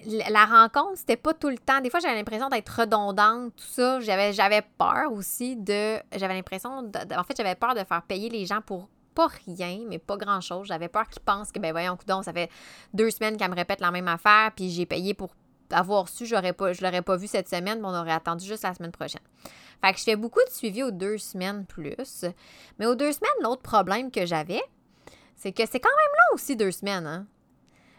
[0.05, 1.81] la rencontre, c'était pas tout le temps.
[1.81, 4.01] Des fois, j'avais l'impression d'être redondante, tout ça.
[4.01, 5.99] J'avais, j'avais peur aussi de.
[6.17, 6.71] J'avais l'impression.
[6.71, 10.69] en fait, j'avais peur de faire payer les gens pour pas rien, mais pas grand-chose.
[10.69, 12.49] J'avais peur qu'ils pensent que, ben voyons, coudon, ça fait
[12.95, 15.31] deux semaines qu'elle me répète la même affaire, puis j'ai payé pour
[15.71, 18.63] avoir su, j'aurais pas, je l'aurais pas vu cette semaine, mais on aurait attendu juste
[18.63, 19.23] la semaine prochaine.
[19.83, 22.25] Fait que je fais beaucoup de suivi aux deux semaines plus.
[22.79, 24.63] Mais aux deux semaines, l'autre problème que j'avais,
[25.37, 27.07] c'est que c'est quand même là aussi deux semaines.
[27.07, 27.27] Hein?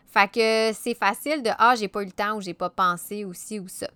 [0.08, 3.23] Fait que c'est facile de Ah, j'ai pas eu le temps ou j'ai pas pensé
[3.23, 3.89] aussi ou ça.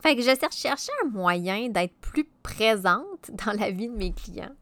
[0.00, 4.54] Fait que je cherchais un moyen d'être plus présente dans la vie de mes clients.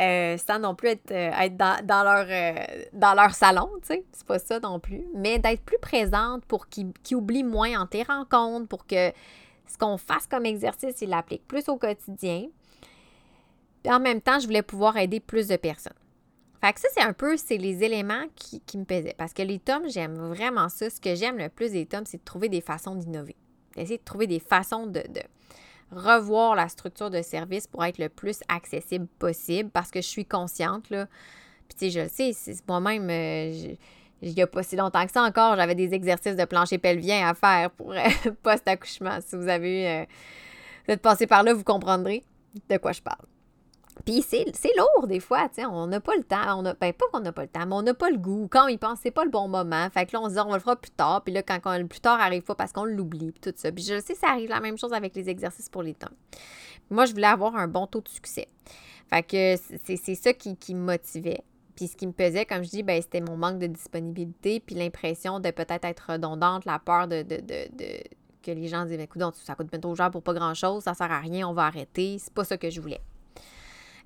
[0.00, 4.04] Euh, sans non plus être, euh, être dans, leur, euh, dans leur salon, tu sais,
[4.12, 8.04] c'est pas ça non plus, mais d'être plus présente pour qu'ils oublient moins en tes
[8.04, 9.10] rencontres, pour que
[9.66, 12.46] ce qu'on fasse comme exercice, ils l'appliquent plus au quotidien.
[13.82, 15.92] Puis en même temps, je voulais pouvoir aider plus de personnes.
[16.60, 19.14] Fait que ça, c'est un peu, c'est les éléments qui, me pesaient.
[19.16, 20.90] Parce que les tomes, j'aime vraiment ça.
[20.90, 23.36] Ce que j'aime le plus des tomes, c'est de trouver des façons d'innover.
[23.76, 25.02] D'essayer de trouver des façons de,
[25.90, 30.24] revoir la structure de service pour être le plus accessible possible parce que je suis
[30.24, 31.06] consciente, là.
[31.68, 33.74] Puis, tu sais, je le sais, moi-même, euh,
[34.22, 37.28] il n'y a pas si longtemps que ça encore, j'avais des exercices de plancher pelvien
[37.28, 38.08] à faire pour euh,
[38.42, 39.18] post-accouchement.
[39.20, 40.04] Si vous avez, euh,
[40.86, 42.24] vous êtes passé par là, vous comprendrez
[42.68, 43.26] de quoi je parle.
[44.04, 44.44] Puis c'est
[44.76, 47.20] lourd des fois, tu sais, on n'a pas le temps, on a, ben pas qu'on
[47.20, 48.48] n'a pas le temps, mais on n'a pas le goût.
[48.50, 49.88] Quand il pense, c'est pas le bon moment.
[49.90, 51.22] Fait que là, on se dit, on le fera plus tard.
[51.24, 53.72] Puis là, quand, le plus tard arrive pas parce qu'on l'oublie, puis tout ça.
[53.72, 56.10] Puis je sais, ça arrive la même chose avec les exercices pour les temps.
[56.90, 58.48] Moi, je voulais avoir un bon taux de succès.
[59.10, 61.42] Fait que c'est ça qui, qui me motivait.
[61.74, 64.74] Puis ce qui me pesait, comme je dis, ben, c'était mon manque de disponibilité, puis
[64.74, 68.02] l'impression de peut-être être redondante, la peur de, de, de,
[68.42, 70.94] que les gens disent, ben, écoute, ça coûte bien trop cher pour pas grand-chose, ça
[70.94, 72.18] sert à rien, on va arrêter.
[72.18, 73.00] C'est pas ça que je voulais.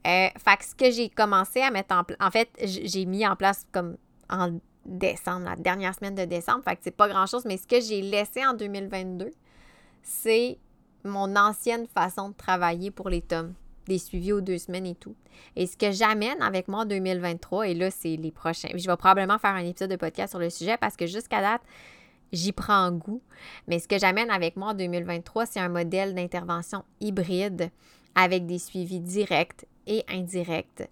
[0.07, 3.27] Euh, fait que ce que j'ai commencé à mettre en place, en fait, j'ai mis
[3.27, 3.97] en place comme
[4.29, 7.81] en décembre, la dernière semaine de décembre, fait que c'est pas grand-chose, mais ce que
[7.81, 9.31] j'ai laissé en 2022,
[10.03, 10.59] c'est
[11.05, 13.55] mon ancienne façon de travailler pour les tomes,
[13.87, 15.15] des suivis aux deux semaines et tout.
[15.57, 18.69] Et ce que j'amène avec moi en 2023, et là, c'est les prochains.
[18.75, 21.63] Je vais probablement faire un épisode de podcast sur le sujet parce que jusqu'à date,
[22.33, 23.23] j'y prends goût.
[23.69, 27.71] Mais ce que j'amène avec moi en 2023, c'est un modèle d'intervention hybride
[28.15, 30.89] avec des suivis directs et indirecte.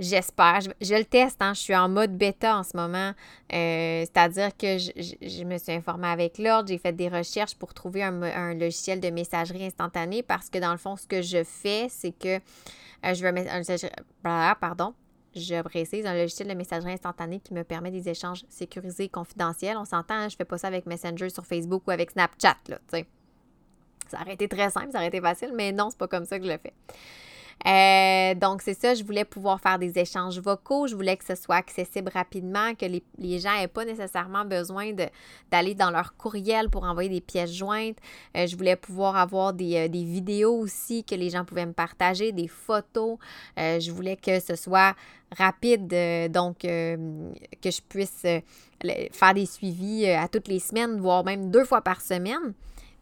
[0.00, 0.60] J'espère.
[0.80, 3.12] Je, le teste, hein, je suis en mode bêta en ce moment.
[3.52, 8.02] Euh, c'est-à-dire que je, me suis informée avec l'ordre, j'ai fait des recherches pour trouver
[8.02, 12.10] un, logiciel de messagerie instantanée parce que dans le fond, ce que je fais, c'est
[12.10, 13.32] que euh, je veux
[14.24, 14.94] un pardon.
[15.64, 19.76] Précise un logiciel de messagerie instantanée qui me permet des échanges sécurisés et confidentiels.
[19.76, 22.78] On s'entend, hein, je fais pas ça avec Messenger sur Facebook ou avec Snapchat, là,
[24.08, 26.38] Ça aurait été très simple, ça aurait été facile, mais non, c'est pas comme ça
[26.38, 26.72] que je le fais.
[27.66, 31.34] Euh, donc, c'est ça, je voulais pouvoir faire des échanges vocaux, je voulais que ce
[31.34, 34.92] soit accessible rapidement, que les, gens n'aient pas nécessairement besoin
[35.50, 37.96] d'aller dans leur courriel pour envoyer des pièces jointes.
[38.36, 41.72] Euh, je voulais pouvoir avoir des, euh, des, vidéos aussi que les gens pouvaient me
[41.72, 43.16] partager, des photos.
[43.56, 44.94] je voulais que ce soit
[45.36, 45.88] rapide,
[46.30, 46.96] donc que
[47.64, 48.22] je puisse
[49.12, 52.54] faire des suivis à toutes les semaines, voire même deux fois par semaine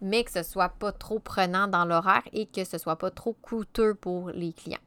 [0.03, 3.35] mais que ce soit pas trop prenant dans l'horaire et que ce soit pas trop
[3.41, 4.79] coûteux pour les clients.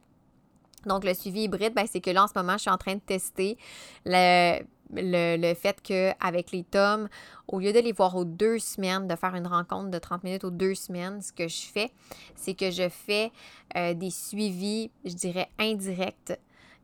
[0.84, 2.94] Donc, le suivi hybride, ben, c'est que là, en ce moment, je suis en train
[2.94, 3.58] de tester
[4.04, 7.08] le, fait qu'avec les tomes,
[7.48, 10.44] au lieu de les voir aux deux semaines, de faire une rencontre de 30 minutes
[10.44, 11.90] aux deux semaines, ce que je fais,
[12.36, 13.32] c'est que je fais
[13.76, 16.38] euh, des suivis, je dirais, indirects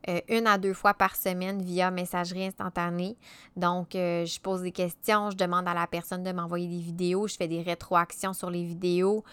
[0.09, 3.17] euh, une à deux fois par semaine via messagerie instantanée.
[3.55, 7.27] Donc, euh, je pose des questions, je demande à la personne de m'envoyer des vidéos,
[7.27, 9.23] je fais des rétroactions sur les vidéos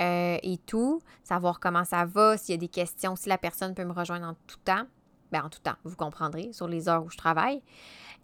[0.00, 3.74] euh, et tout, savoir comment ça va, s'il y a des questions, si la personne
[3.74, 4.84] peut me rejoindre en tout temps.
[5.30, 7.60] Bien, en tout temps, vous comprendrez, sur les heures où je travaille.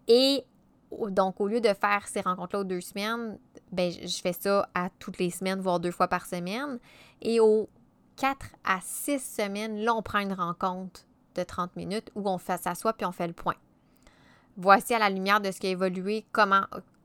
[0.07, 0.45] Et
[1.09, 3.37] donc, au lieu de faire ces rencontres-là aux deux semaines,
[3.71, 6.79] ben, je fais ça à toutes les semaines, voire deux fois par semaine.
[7.21, 7.69] Et aux
[8.15, 11.01] quatre à six semaines, là, on prend une rencontre
[11.35, 13.55] de 30 minutes où on s'assoit puis on fait le point.
[14.57, 16.63] Voici à la lumière de ce qui a évolué, comment,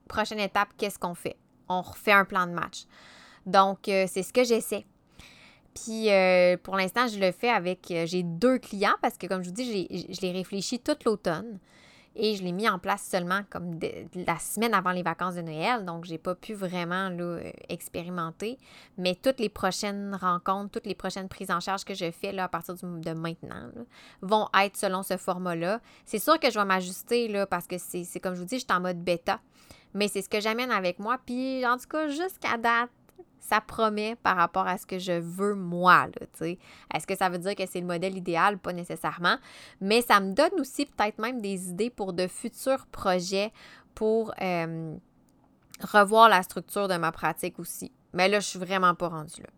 [0.09, 1.37] prochaine étape, qu'est-ce qu'on fait?
[1.69, 2.85] On refait un plan de match.
[3.45, 4.85] Donc, euh, c'est ce que j'essaie.
[5.75, 9.43] Puis, euh, pour l'instant, je le fais avec, euh, j'ai deux clients parce que, comme
[9.43, 11.59] je vous dis, je l'ai réfléchi toute l'automne
[12.17, 13.79] et je l'ai mis en place seulement comme
[14.15, 18.59] la semaine avant les vacances de Noël, donc j'ai pas pu vraiment là, euh, expérimenter.
[18.97, 22.45] Mais toutes les prochaines rencontres, toutes les prochaines prises en charge que je fais là,
[22.45, 23.71] à partir de maintenant
[24.23, 25.81] vont être selon ce format-là.
[26.05, 28.77] C'est sûr que je vais m'ajuster parce que c'est comme je vous dis, je suis
[28.77, 29.41] en mode bêta.
[29.95, 31.19] Mais c'est ce que j'amène avec moi.
[31.25, 32.91] Puis en tout cas, jusqu'à date,
[33.41, 36.09] ça promet par rapport à ce que je veux moi.
[36.41, 38.59] Est-ce que ça veut dire que c'est le modèle idéal?
[38.59, 39.37] Pas nécessairement.
[39.81, 43.53] Mais ça me donne aussi peut-être même des idées pour de futurs projets
[43.95, 44.97] pour euh,
[45.81, 47.93] revoir la structure de ma pratique aussi.
[48.13, 49.49] Mais là, je suis vraiment pas rendue là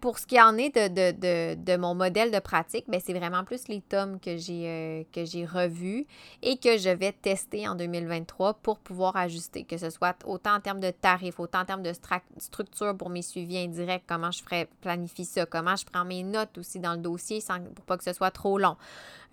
[0.00, 3.80] pour ce qui en est de, mon modèle de pratique, ben, c'est vraiment plus les
[3.80, 6.06] tomes que j'ai euh, que j'ai revus
[6.42, 10.60] et que je vais tester en 2023 pour pouvoir ajuster, que ce soit autant en
[10.60, 11.92] termes de tarifs, autant en termes de
[12.38, 14.42] structure pour mes suivis indirects, comment je
[14.80, 18.04] planifie ça, comment je prends mes notes aussi dans le dossier sans, pour pas que
[18.04, 18.76] ce soit trop long.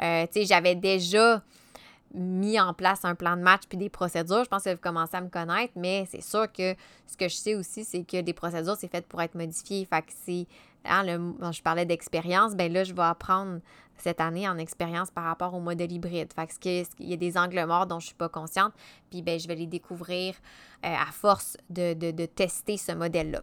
[0.02, 1.44] Euh, tu sais, j'avais déjà
[2.14, 4.44] mis en place un plan de match puis des procédures.
[4.44, 7.36] Je pense que vous commencez à me connaître, mais c'est sûr que ce que je
[7.36, 9.86] sais aussi, c'est que des procédures, c'est fait pour être modifiées.
[9.86, 10.48] Fait que c'est,
[10.86, 11.04] hein,
[11.52, 13.60] je parlais d'expérience, ben là, je vais apprendre
[13.98, 16.32] cette année en expérience par rapport au modèle hybride.
[16.34, 18.74] Fait que il y a des angles morts dont je ne suis pas consciente,
[19.10, 20.36] puis ben, je vais les découvrir
[20.86, 23.42] euh, à force de, tester ce modèle-là.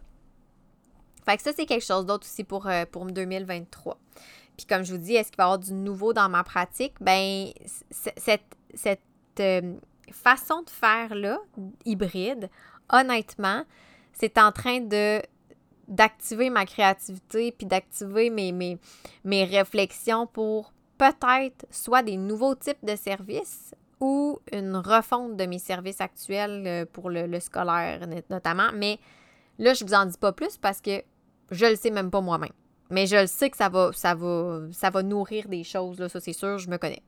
[1.25, 3.97] Fait que ça, c'est quelque chose d'autre aussi pour, euh, pour 2023.
[4.57, 6.95] Puis comme je vous dis, est-ce qu'il va y avoir du nouveau dans ma pratique?
[6.99, 7.49] Ben,
[7.91, 8.99] cette, cette
[9.39, 9.75] euh,
[10.11, 11.39] façon de faire-là,
[11.85, 12.49] hybride,
[12.91, 13.63] honnêtement,
[14.13, 15.21] c'est en train de
[15.87, 18.77] d'activer ma créativité puis d'activer mes, mes,
[19.23, 25.59] mes réflexions pour peut-être soit des nouveaux types de services ou une refonte de mes
[25.59, 28.67] services actuels euh, pour le, le scolaire notamment.
[28.73, 28.99] Mais
[29.59, 31.01] là, je ne vous en dis pas plus parce que
[31.51, 32.51] je le sais même pas moi-même.
[32.89, 36.09] Mais je le sais que ça va, ça va, ça va nourrir des choses, là,
[36.09, 37.01] ça c'est sûr, je me connais.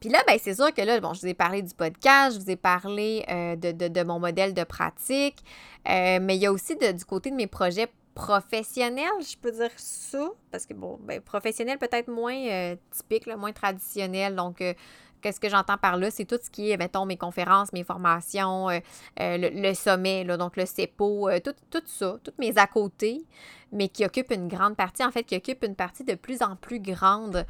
[0.00, 2.42] Puis là, ben, c'est sûr que là, bon, je vous ai parlé du podcast, je
[2.42, 5.42] vous ai parlé euh, de, mon modèle de pratique,
[5.88, 9.70] euh, mais il y a aussi du côté de mes projets professionnels, je peux dire
[9.76, 14.34] ça, parce que bon, ben, professionnel peut-être moins euh, typique, moins traditionnel.
[14.34, 14.62] Donc,
[15.26, 16.08] qu'est-ce que j'entends par là?
[16.12, 18.68] C'est tout ce qui est, mettons, mes conférences, mes formations,
[19.18, 23.24] le, sommet, donc le CEPO, tout, tout ça, toutes mes à côté,
[23.72, 26.54] mais qui occupent une grande partie, en fait, qui occupent une partie de plus en
[26.54, 27.44] plus grande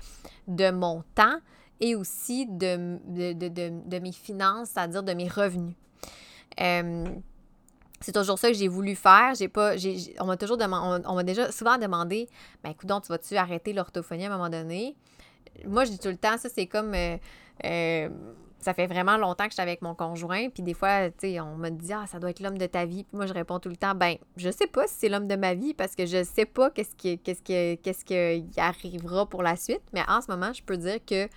[0.48, 1.38] de mon temps
[1.80, 5.74] et aussi de, mes finances, c'est-à-dire de mes revenus.
[6.60, 7.04] Euh,
[8.00, 9.34] c'est toujours ça que j'ai voulu faire.
[9.34, 9.74] J'ai pas,
[10.20, 12.28] on m'a toujours demandé, on, m'a déjà souvent demandé,
[12.64, 14.96] ben écoute, tu vas-tu arrêter l'orthophonie à un moment donné?
[15.64, 17.16] Moi, je dis tout le temps, ça c'est comme, euh,
[17.64, 18.08] euh,
[18.58, 21.40] ça fait vraiment longtemps que je suis avec mon conjoint, puis des fois, tu sais,
[21.40, 23.60] on me dit ah ça doit être l'homme de ta vie, puis moi je réponds
[23.60, 26.04] tout le temps ben je sais pas si c'est l'homme de ma vie parce que
[26.04, 30.52] je sais pas qu'est-ce qui qu'est-ce qu'est-ce arrivera pour la suite, mais en ce moment
[30.52, 31.28] je peux dire que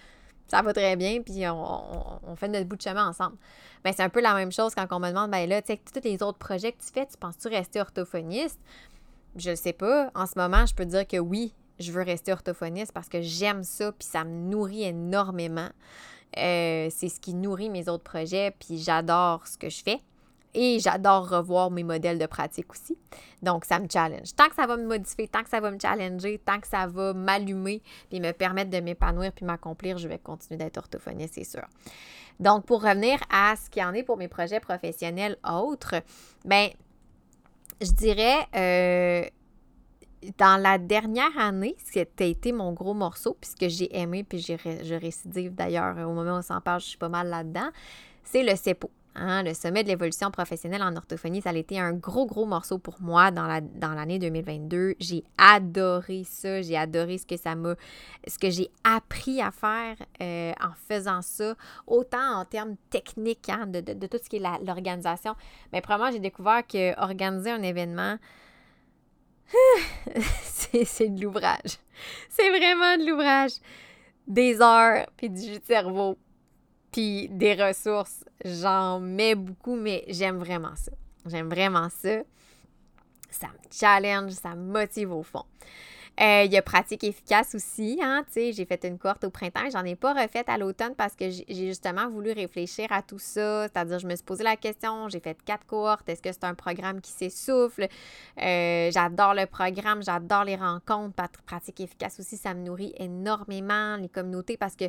[0.49, 3.38] ça va très bien, puis on, fait notre bout de chemin ensemble.
[3.84, 5.80] Ben, c'est un peu la même chose quand on me demande, ben là, tu sais,
[5.93, 8.60] tous les autres projets que tu fais, tu penses-tu rester orthophoniste?
[9.36, 10.10] Je ne sais pas.
[10.16, 13.64] En ce moment, je peux dire que oui, je veux rester orthophoniste parce que j'aime
[13.64, 15.70] ça, puis ça me nourrit énormément.
[16.38, 20.00] Euh, c'est ce qui nourrit mes autres projets, puis j'adore ce que je fais.
[20.56, 22.98] Et j'adore revoir mes modèles de pratique aussi.
[23.44, 24.34] Donc, ça me challenge.
[24.36, 26.88] Tant que ça va me modifier, tant que ça va me challenger, tant que ça
[26.88, 31.44] va m'allumer, puis me permettre de m'épanouir puis m'accomplir, je vais continuer d'être orthophoniste, c'est
[31.44, 31.66] sûr.
[32.40, 35.96] Donc, pour revenir à ce qui en est pour mes projets professionnels autres,
[36.46, 36.70] ben,
[37.82, 39.30] je dirais, euh,
[40.38, 44.40] dans la dernière année, ce qui a été mon gros morceau, puisque j'ai aimé, puis
[44.40, 47.70] je récidive d'ailleurs au moment où on s'en parle, je suis pas mal là-dedans,
[48.24, 48.90] c'est le CEPO.
[49.16, 52.78] Hein, le sommet de l'évolution professionnelle en orthophonie, ça a été un gros, gros morceau
[52.78, 54.96] pour moi dans, la, dans l'année 2022.
[55.00, 56.62] J'ai adoré ça.
[56.62, 57.76] J'ai adoré ce que ça m'a,
[58.28, 61.56] ce que j'ai appris à faire euh, en faisant ça,
[61.88, 65.36] autant en termes techniques hein, de, tout ce qui est l'organisation.
[65.74, 68.18] Mais probablement, j'ai découvert que organiser un événement,
[70.43, 71.78] c'est, de l'ouvrage.
[72.30, 73.54] C'est vraiment de l'ouvrage.
[74.28, 76.18] Des heures, puis du jus de cerveau,
[76.91, 78.24] puis des ressources.
[78.45, 80.91] J'en mets beaucoup, mais j'aime vraiment ça.
[81.26, 82.20] J'aime vraiment ça.
[83.30, 85.45] Ça me challenge, ça me motive au fond.
[86.22, 89.86] Euh, il y a pratique efficace aussi, hein, j'ai fait une courte au printemps, j'en
[89.86, 94.00] ai pas refaite à l'automne parce que j'ai justement voulu réfléchir à tout ça, c'est-à-dire
[94.00, 97.00] je me suis posé la question, j'ai fait quatre courtes, est-ce que c'est un programme
[97.00, 97.88] qui s'essouffle?
[98.42, 101.14] Euh, j'adore le programme, j'adore les rencontres,
[101.46, 104.86] pratique efficace aussi, ça me nourrit énormément, les communautés, parce que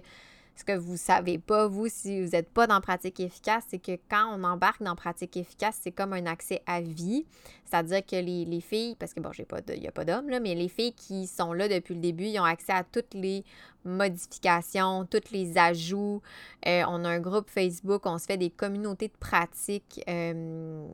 [0.61, 3.99] ce que vous savez pas, vous, si vous n'êtes pas dans pratique efficace, c'est que
[4.11, 7.25] quand on embarque dans pratique efficace, c'est comme un accès à vie.
[7.65, 10.55] C'est-à-dire que les, filles, parce que bon, j'ai pas il n'y a pas d'hommes, mais
[10.55, 13.45] les filles qui sont là depuis le début, ils ont accès à toutes les
[13.85, 16.21] modifications, tous les ajouts.
[16.67, 20.03] Euh, on a un groupe Facebook, on se fait des communautés de pratique.
[20.09, 20.87] Euh,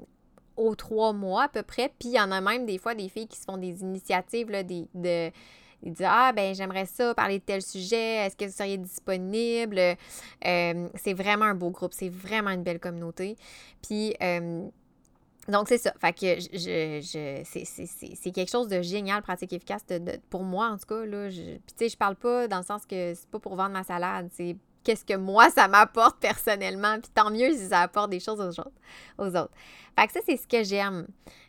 [0.56, 1.92] aux trois mois à peu près.
[1.98, 4.50] Puis il y en a même des fois des filles qui se font des initiatives
[4.50, 5.30] là, des, de
[5.82, 9.78] il dit Ah, ben j'aimerais ça, parler de tel sujet, est-ce que vous seriez disponible?
[9.78, 13.36] Euh, c'est vraiment un beau groupe, c'est vraiment une belle communauté.
[13.82, 14.68] Puis, euh,
[15.48, 15.92] donc, c'est ça.
[16.00, 19.84] Fait que je, je, c'est quelque chose de génial, pratique efficace
[20.28, 21.04] pour moi, en tout cas.
[21.04, 23.54] Là, je, puis, tu sais, je parle pas dans le sens que c'est pas pour
[23.54, 24.28] vendre ma salade.
[24.32, 24.56] C'est
[24.86, 27.00] qu'est-ce que moi, ça m'apporte personnellement.
[27.00, 28.78] Puis tant mieux si ça apporte des choses aux autres.
[29.18, 29.52] Aux autres.
[29.98, 31.08] Fait que ça, c'est ce que j'aime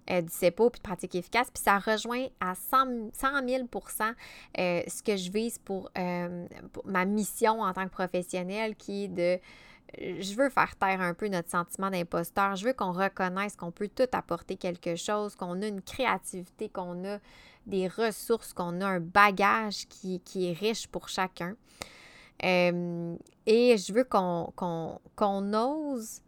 [0.09, 1.49] euh, du CEPO puis de pratique efficace.
[1.53, 4.13] Puis ça rejoint à 100, 000%
[4.57, 9.07] euh, ce que je vise euh, pour, ma mission en tant que professionnelle qui est
[9.07, 9.39] de
[9.99, 12.57] je veux faire taire un peu notre sentiment d'imposteur.
[12.57, 17.05] Je veux qu'on reconnaisse qu'on peut tout apporter quelque chose, qu'on a une créativité, qu'on
[17.05, 17.19] a
[17.67, 21.55] des ressources, qu'on a un bagage qui, qui est riche pour chacun.
[22.43, 26.21] Et je veux qu'on ose.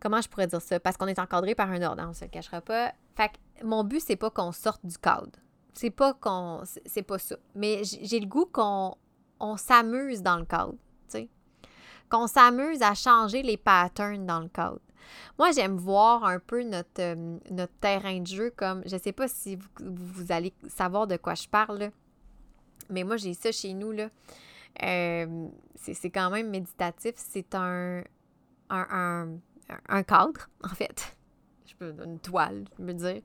[0.00, 0.78] Comment je pourrais dire ça?
[0.80, 2.92] Parce qu'on est encadré par un ordre, on ne se le cachera pas.
[3.16, 5.38] Fait que mon but, c'est pas qu'on sorte du cadre.
[5.72, 6.62] C'est pas qu'on.
[6.86, 7.36] C'est pas ça.
[7.54, 8.94] Mais j'ai le goût qu'on
[9.40, 10.74] on, s'amuse dans le cadre.
[12.10, 14.80] Qu'on s'amuse à changer les patterns dans le cadre.
[15.38, 18.82] Moi, j'aime voir un peu notre, euh, notre terrain de jeu comme.
[18.84, 21.90] Je sais pas si vous, vous allez savoir de quoi je parle,
[22.90, 23.90] mais moi, j'ai ça chez nous.
[23.92, 24.10] Là.
[24.82, 27.14] Euh, c'est quand même méditatif.
[27.16, 28.02] C'est un,
[28.70, 31.16] un, cadre, en fait.
[31.80, 33.22] Une toile, je veux dire.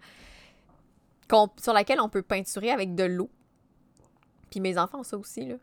[1.58, 3.30] sur laquelle on peut peinturer avec de l'eau.
[4.50, 5.56] Puis mes enfants ça aussi, là.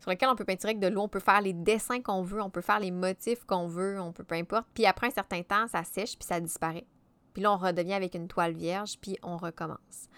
[0.00, 2.40] Sur laquelle on peut peinturer avec de l'eau, on peut faire les dessins qu'on veut,
[2.40, 4.66] on peut faire les motifs qu'on veut, on peut peu importe.
[4.72, 6.86] Puis après un certain temps, ça sèche, puis ça disparaît.
[7.34, 10.08] Puis là, on redevient avec une toile vierge, puis on recommence.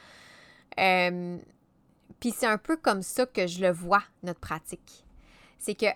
[0.79, 1.37] Euh,
[2.21, 5.02] puis c'est un peu comme ça que je le vois, notre pratique
[5.63, 5.87] c'est que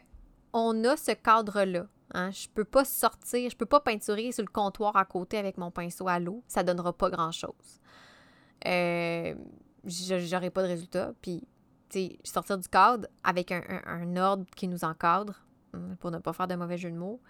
[0.52, 1.86] on a ce cadre-là.
[2.14, 2.30] Hein?
[2.30, 5.70] Je peux pas sortir, je peux pas peinturer sur le comptoir à côté avec mon
[5.70, 6.42] pinceau à l'eau.
[6.46, 7.80] Ça donnera pas grand-chose.
[8.64, 9.34] Euh,
[9.84, 11.12] J'aurai pas de résultat.
[11.20, 11.46] Puis,
[11.88, 15.34] tu sortir du cadre avec un, ordre qui nous encadre,
[15.74, 17.20] hein, pour ne pas faire de mauvais jeu de mots,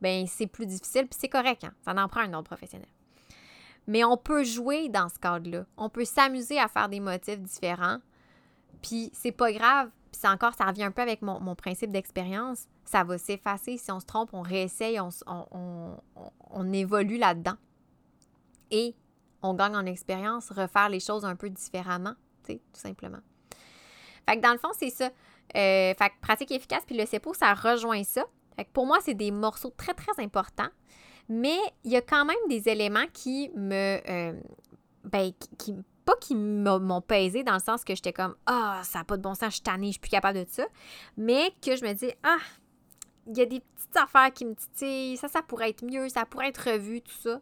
[0.00, 1.64] ben c'est plus difficile, puis c'est correct.
[1.64, 1.72] Hein?
[1.84, 2.88] Ça en prend un ordre professionnel.
[3.86, 5.66] Mais on peut jouer dans ce cadre-là.
[5.76, 7.98] On peut s'amuser à faire des motifs différents.
[8.82, 12.68] Puis c'est pas grave puis encore, ça revient un peu avec mon, principe d'expérience.
[12.84, 13.78] Ça va s'effacer.
[13.78, 17.56] Si on se trompe, on réessaye, on, évolue là-dedans.
[18.70, 18.94] Et
[19.42, 23.18] on gagne en expérience, refaire les choses un peu différemment, tu sais, tout simplement.
[24.28, 25.06] Fait que dans le fond, c'est ça.
[25.06, 28.24] Euh, fait que pratique efficace, puis le CEPO, ça rejoint ça.
[28.72, 30.70] pour moi, c'est des morceaux très, très importants.
[31.28, 33.98] Mais il y a quand même des éléments qui me.
[34.08, 34.32] Euh,
[35.04, 35.74] ben, qui,
[36.04, 39.22] pas qui m'ont pesé dans le sens que j'étais comme Ah, ça n'a pas de
[39.22, 40.64] bon sens, je suis tannée, je suis plus capable de ça.
[41.16, 42.38] Mais que je me dis Ah,
[43.26, 46.24] il y a des petites affaires qui me titillent, ça, ça pourrait être mieux, ça
[46.26, 47.40] pourrait être revu, tout ça.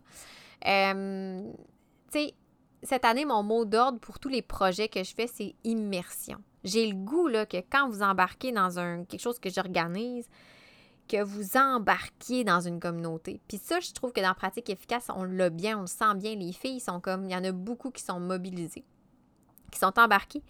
[0.63, 1.49] Tu
[2.13, 2.35] sais,
[2.83, 6.39] cette année, mon mot d'ordre pour tous les projets que je fais, c'est immersion.
[6.65, 10.29] J'ai le goût là, que quand vous embarquez dans un, quelque chose que j'organise,
[11.11, 13.41] que vous embarquiez dans une communauté.
[13.49, 16.37] Puis ça, je trouve que dans Pratique efficace, on l'a bien, on le sent bien.
[16.37, 18.85] Les filles sont comme, il y en a beaucoup qui sont mobilisées,
[19.73, 20.43] qui sont embarquées.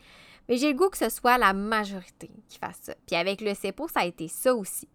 [0.48, 2.94] Mais j'ai le goût que ce soit la majorité qui fasse ça.
[3.06, 4.86] Puis avec le CEPO, ça a été ça aussi.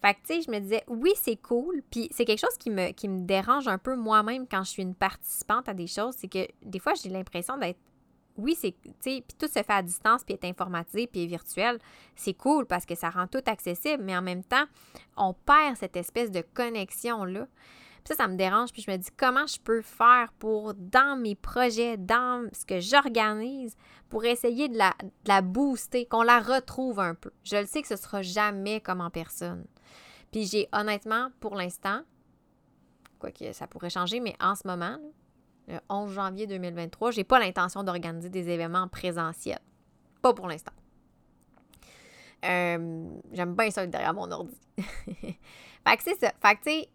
[0.00, 1.82] Fait que, tu sais, je me disais, oui, c'est cool.
[1.90, 4.82] Puis c'est quelque chose qui me, qui me dérange un peu moi-même quand je suis
[4.82, 6.14] une participante à des choses.
[6.16, 7.80] C'est que des fois, j'ai l'impression d'être
[8.40, 11.78] oui, c'est, puis tout se fait à distance, puis est informatisé, puis est virtuel,
[12.16, 14.64] c'est cool parce que ça rend tout accessible, mais en même temps,
[15.16, 17.46] on perd cette espèce de connexion-là.
[18.04, 21.34] Ça, ça me dérange, puis je me dis comment je peux faire pour, dans mes
[21.34, 23.76] projets, dans ce que j'organise,
[24.08, 27.30] pour essayer de la, booster, qu'on la retrouve un peu?
[27.44, 29.66] Je le sais que ce sera jamais comme en personne.
[30.32, 32.00] Puis j'ai honnêtement, pour l'instant,
[33.18, 34.98] quoique ça pourrait changer, mais en ce moment,
[35.70, 37.12] le 11 janvier 2023.
[37.12, 39.60] J'ai pas l'intention d'organiser des événements présentiels.
[40.22, 40.72] Pas pour l'instant.
[42.44, 44.56] Euh, j'aime bien ça derrière mon ordi.
[44.76, 46.32] fait que c'est ça.
[46.42, 46.88] Fait que tu sais,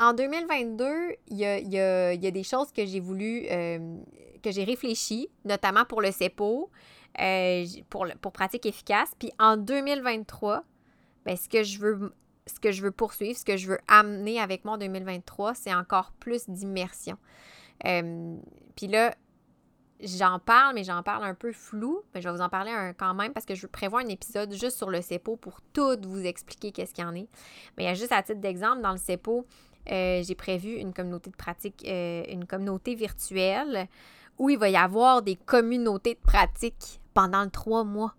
[0.00, 0.86] en 2022,
[1.28, 3.96] il y a, des choses que j'ai voulu, euh,
[4.42, 6.70] que j'ai réfléchi, notamment pour le CEPO,
[7.20, 9.10] euh, pour, pour pratique efficace.
[9.18, 10.64] Puis en 2023,
[11.24, 12.12] ben, ce que je veux
[12.48, 15.74] ce que je veux poursuivre, ce que je veux amener avec moi en 2023, c'est
[15.74, 17.18] encore plus d'immersion.
[17.80, 19.14] Puis là,
[20.00, 22.02] j'en parle, mais j'en parle un peu flou.
[22.14, 24.76] Mais je vais vous en parler quand même parce que je prévois un épisode juste
[24.76, 27.28] sur le CEPO pour tout vous expliquer qu'est-ce qu'il y en est.
[27.76, 29.46] Mais il y a juste à titre d'exemple, dans le CEPO,
[29.90, 33.88] euh, j'ai prévu une communauté de pratique, euh, une communauté virtuelle
[34.38, 38.14] où il va y avoir des communautés de pratique pendant trois mois.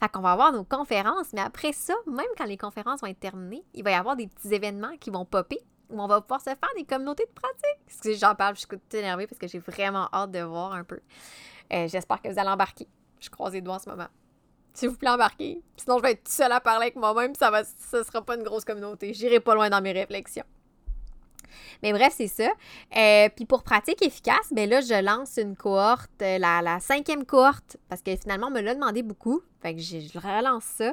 [0.00, 3.20] Fait qu'on va avoir nos conférences, mais après ça, même quand les conférences vont être
[3.20, 5.60] terminées, il va y avoir des petits événements qui vont popper
[5.90, 8.18] où on va pouvoir se faire des communautés de pratique.
[8.18, 11.00] J'en parle, je suis tout énervée parce que j'ai vraiment hâte de voir un peu.
[11.72, 12.88] Euh, j'espère que vous allez embarquer.
[13.20, 14.08] Je croise les doigts en ce moment.
[14.74, 15.62] S'il vous plaît, embarquez.
[15.76, 18.42] Sinon, je vais être tout seule à parler avec moi-même, ça ça sera pas une
[18.42, 19.14] grosse communauté.
[19.14, 20.44] J'irai pas loin dans mes réflexions.
[21.82, 22.50] Mais bref, c'est ça.
[22.96, 27.24] Euh, puis pour pratique efficace, ben là, je lance une cohorte, euh, la, la cinquième
[27.24, 29.40] cohorte, parce que finalement, on me l'a demandé beaucoup.
[29.62, 30.92] Fait que je relance ça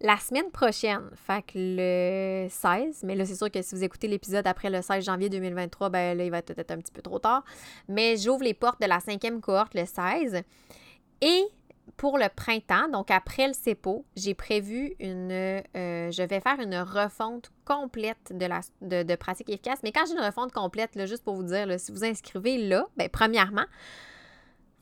[0.00, 4.08] la semaine prochaine, fait que le 16, mais là, c'est sûr que si vous écoutez
[4.08, 7.18] l'épisode après le 16 janvier 2023, ben là, il va peut-être un petit peu trop
[7.18, 7.44] tard.
[7.88, 10.42] Mais j'ouvre les portes de la cinquième cohorte le 16.
[11.20, 11.44] Et
[11.98, 15.32] pour le printemps, donc après le CEPO, j'ai prévu une.
[15.32, 19.80] Euh, je vais faire une refonte complète de, la, pratique efficace.
[19.82, 22.86] Mais quand j'ai une refonte complète, là, juste pour vous dire, si vous inscrivez là,
[22.96, 23.66] ben, premièrement,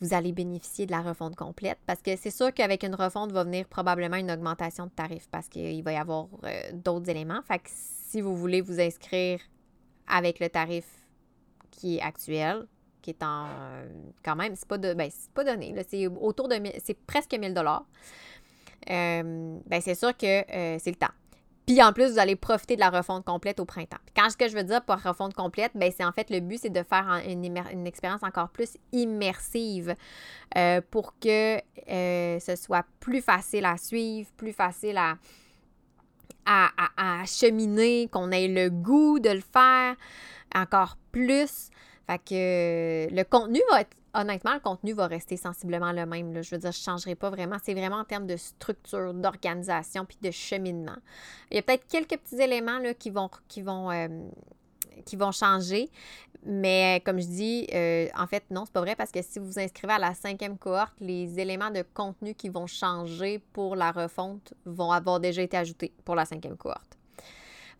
[0.00, 3.44] vous allez bénéficier de la refonte complète parce que c'est sûr qu'avec une refonte va
[3.44, 7.40] venir probablement une augmentation de tarif parce qu'il va y avoir euh, d'autres éléments.
[7.42, 9.40] Fait que si vous voulez vous inscrire
[10.06, 10.86] avec le tarif
[11.70, 12.66] qui est actuel,
[13.02, 13.46] qui est en
[14.24, 17.54] quand même, c'est pas de ben, c'est pas donné, c'est autour de c'est presque 1000
[17.54, 17.86] dollars.
[18.90, 21.06] Euh, ben c'est sûr que euh, c'est le temps.
[21.68, 23.98] Puis en plus, vous allez profiter de la refonte complète au printemps.
[24.16, 26.58] quand ce que je veux dire par refonte complète, ben c'est en fait le but,
[26.62, 29.94] c'est de faire une, expérience encore plus immersive
[30.56, 31.58] euh, pour que
[31.90, 35.18] euh, ce soit plus facile à suivre, plus facile à,
[36.46, 39.94] à, à, cheminer, qu'on ait le goût de le faire
[40.54, 41.68] encore plus.
[42.06, 46.42] Fait que le contenu va être honnêtement, le contenu va rester sensiblement le même.
[46.42, 47.56] Je veux dire, je ne changerai pas vraiment.
[47.62, 50.96] C'est vraiment en termes de structure, d'organisation puis de cheminement.
[51.50, 53.10] Il y a peut-être quelques petits éléments euh, qui
[55.16, 55.90] vont changer.
[56.44, 59.46] Mais comme je dis, euh, en fait, non, c'est pas vrai parce que si vous
[59.46, 63.90] vous inscrivez à la cinquième cohorte, les éléments de contenu qui vont changer pour la
[63.90, 66.87] refonte vont avoir déjà été ajoutés pour la cinquième cohorte.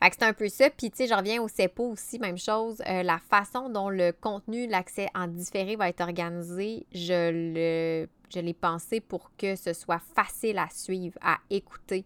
[0.03, 0.71] Fait que c'est un peu ça.
[0.71, 2.81] Puis, tu sais, je reviens au CEPO aussi, même chose.
[2.87, 8.41] Euh, la façon dont le contenu, l'accès en différé va être organisé, je le je
[8.41, 12.05] l'ai pensé pour que ce soit facile à suivre, à écouter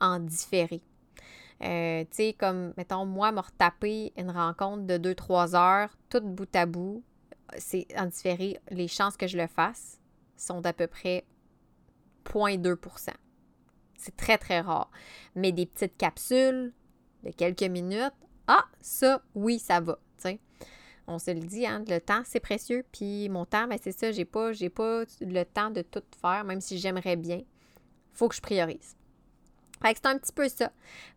[0.00, 0.80] en différé.
[1.62, 6.54] Euh, tu sais, comme, mettons, moi, me retaper une rencontre de 2-3 heures, tout bout
[6.54, 7.02] à bout,
[7.56, 8.60] c'est en différé.
[8.70, 10.00] Les chances que je le fasse
[10.36, 11.24] sont d'à peu près
[12.24, 12.76] 0.2
[13.96, 14.90] C'est très, très rare.
[15.34, 16.72] Mais des petites capsules,
[17.24, 18.14] de quelques minutes,
[18.46, 19.98] ah, ça, oui, ça va.
[21.10, 22.84] On se le dit, hein, le temps, c'est précieux.
[22.92, 26.44] Puis mon temps, ben, c'est ça, j'ai pas, j'ai pas le temps de tout faire,
[26.44, 27.40] même si j'aimerais bien.
[28.12, 28.94] faut que je priorise.
[29.80, 30.70] Fait que c'est un petit peu ça.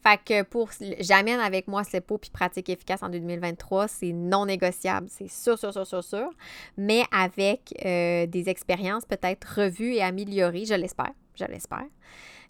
[0.04, 5.28] Fait pour j'amène avec moi CEPO puis pratique efficace en 2023, c'est non négociable, c'est
[5.28, 6.30] sûr, sûr, sûr, sûr, sûr.
[6.78, 11.88] Mais avec euh, des expériences peut-être revues et améliorées, je l'espère, je l'espère.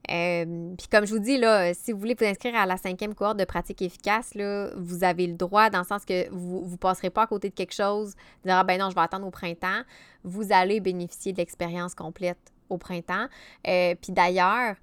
[0.10, 3.14] Euh, puis comme je vous dis, là, si vous voulez vous inscrire à la cinquième
[3.14, 6.78] cohorte de pratique efficace, là, vous avez le droit dans le sens que vous ne
[6.78, 9.32] passerez pas à côté de quelque chose, dire ah ben non, je vais attendre au
[9.32, 9.82] printemps.
[10.24, 12.39] Vous allez bénéficier de l'expérience complète
[12.70, 13.28] au printemps.
[13.68, 14.76] Euh, puis d'ailleurs,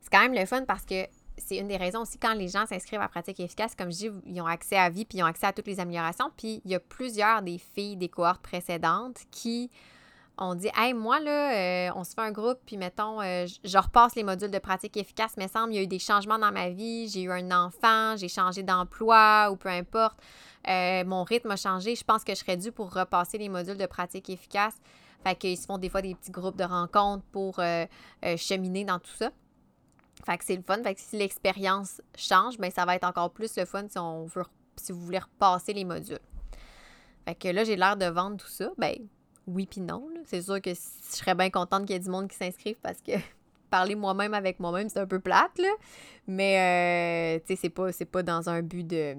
[0.00, 1.06] c'est quand même le fun parce que
[1.38, 4.10] c'est une des raisons aussi quand les gens s'inscrivent à pratique efficace, comme je dis,
[4.26, 6.30] ils ont accès à vie puis ils ont accès à toutes les améliorations.
[6.36, 9.70] Puis il y a plusieurs des filles des cohortes précédentes qui
[10.38, 13.78] ont dit Hey, moi, là, euh, on se fait un groupe, puis mettons, euh, je
[13.78, 16.52] repasse les modules de pratique efficace, mais semble, il y a eu des changements dans
[16.52, 20.18] ma vie, j'ai eu un enfant, j'ai changé d'emploi ou peu importe,
[20.68, 23.78] euh, mon rythme a changé, je pense que je serais due pour repasser les modules
[23.78, 24.74] de pratique efficace.
[25.24, 27.60] Fait qu'ils se font des fois des petits groupes de rencontres pour
[28.36, 29.30] cheminer dans tout ça.
[30.24, 30.80] Fait que c'est le fun.
[30.82, 34.26] Fait que si l'expérience change, bien, ça va être encore plus le fun si on
[34.26, 34.44] veut
[34.76, 36.20] si vous voulez repasser les modules.
[37.26, 38.70] Fait que là, j'ai l'air de vendre tout ça.
[38.78, 38.94] Ben,
[39.48, 40.08] oui puis non.
[40.24, 40.80] C'est sûr que je
[41.16, 43.12] serais bien contente qu'il y ait du monde qui s'inscrive parce que
[43.70, 45.60] parler moi-même avec moi-même, c'est un peu plate.
[46.26, 49.16] Mais, euh, tu sais, c'est pas, pas dans un but de...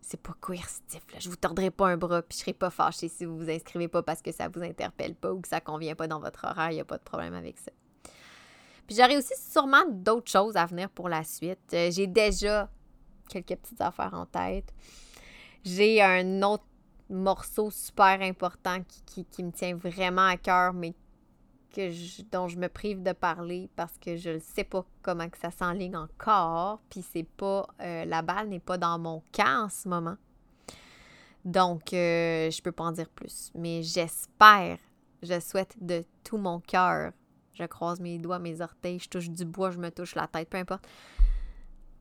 [0.00, 1.18] C'est pas coercitif, là.
[1.18, 3.88] Je vous tordrai pas un bras, puis je serai pas fâchée si vous vous inscrivez
[3.88, 6.70] pas parce que ça vous interpelle pas ou que ça convient pas dans votre horaire.
[6.70, 7.72] Il y a pas de problème avec ça.
[8.86, 11.58] Puis j'aurai aussi sûrement d'autres choses à venir pour la suite.
[11.74, 12.70] Euh, j'ai déjà
[13.28, 14.72] quelques petites affaires en tête.
[15.64, 16.64] J'ai un autre
[17.10, 20.94] morceau super important qui, me tient vraiment à cœur, mais
[21.72, 21.90] que
[22.30, 25.50] dont je me prive de parler parce que je ne sais pas comment que ça
[25.50, 26.80] s'enligne encore.
[26.90, 27.66] Puis c'est pas.
[27.80, 30.16] Euh, la balle n'est pas dans mon camp en ce moment.
[31.44, 33.52] Donc, euh, je peux pas en dire plus.
[33.54, 34.78] Mais j'espère,
[35.22, 37.12] je souhaite de tout mon cœur.
[37.52, 40.50] Je croise mes doigts, mes orteils, je touche du bois, je me touche la tête,
[40.50, 40.86] peu importe.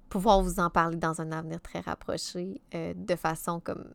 [0.10, 3.94] Pouvoir vous en parler dans un avenir très rapproché, euh, de façon comme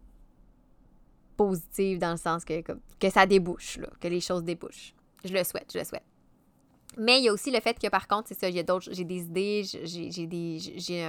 [1.41, 4.93] positive dans le sens que, que ça débouche, là, que les choses débouchent.
[5.24, 6.05] Je le souhaite, je le souhaite.
[6.99, 9.05] Mais il y a aussi le fait que par contre, c'est ça, j'ai d'autres, j'ai
[9.05, 11.07] des idées, j'ai j'ai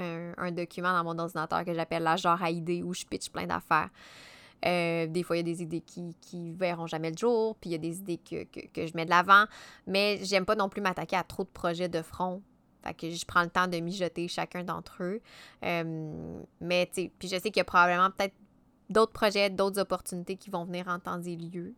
[0.00, 3.30] euh, un, document dans mon ordinateur que j'appelle la genre à idées où je pitch
[3.30, 3.90] plein d'affaires.
[4.66, 7.70] Euh, des fois, il y a des idées qui, qui verront jamais le jour, puis
[7.70, 9.44] il y a des idées que, que, je mets de l'avant.
[9.86, 12.42] Mais j'aime pas non plus m'attaquer à trop de projets de front.
[12.82, 15.20] Fait que je prends le temps de mijoter chacun d'entre eux.
[15.64, 18.34] Euh, mais, tu sais, puis je sais qu'il y a probablement peut-être
[18.90, 21.74] d'autres projets, d'autres opportunités qui vont venir en temps et lieu.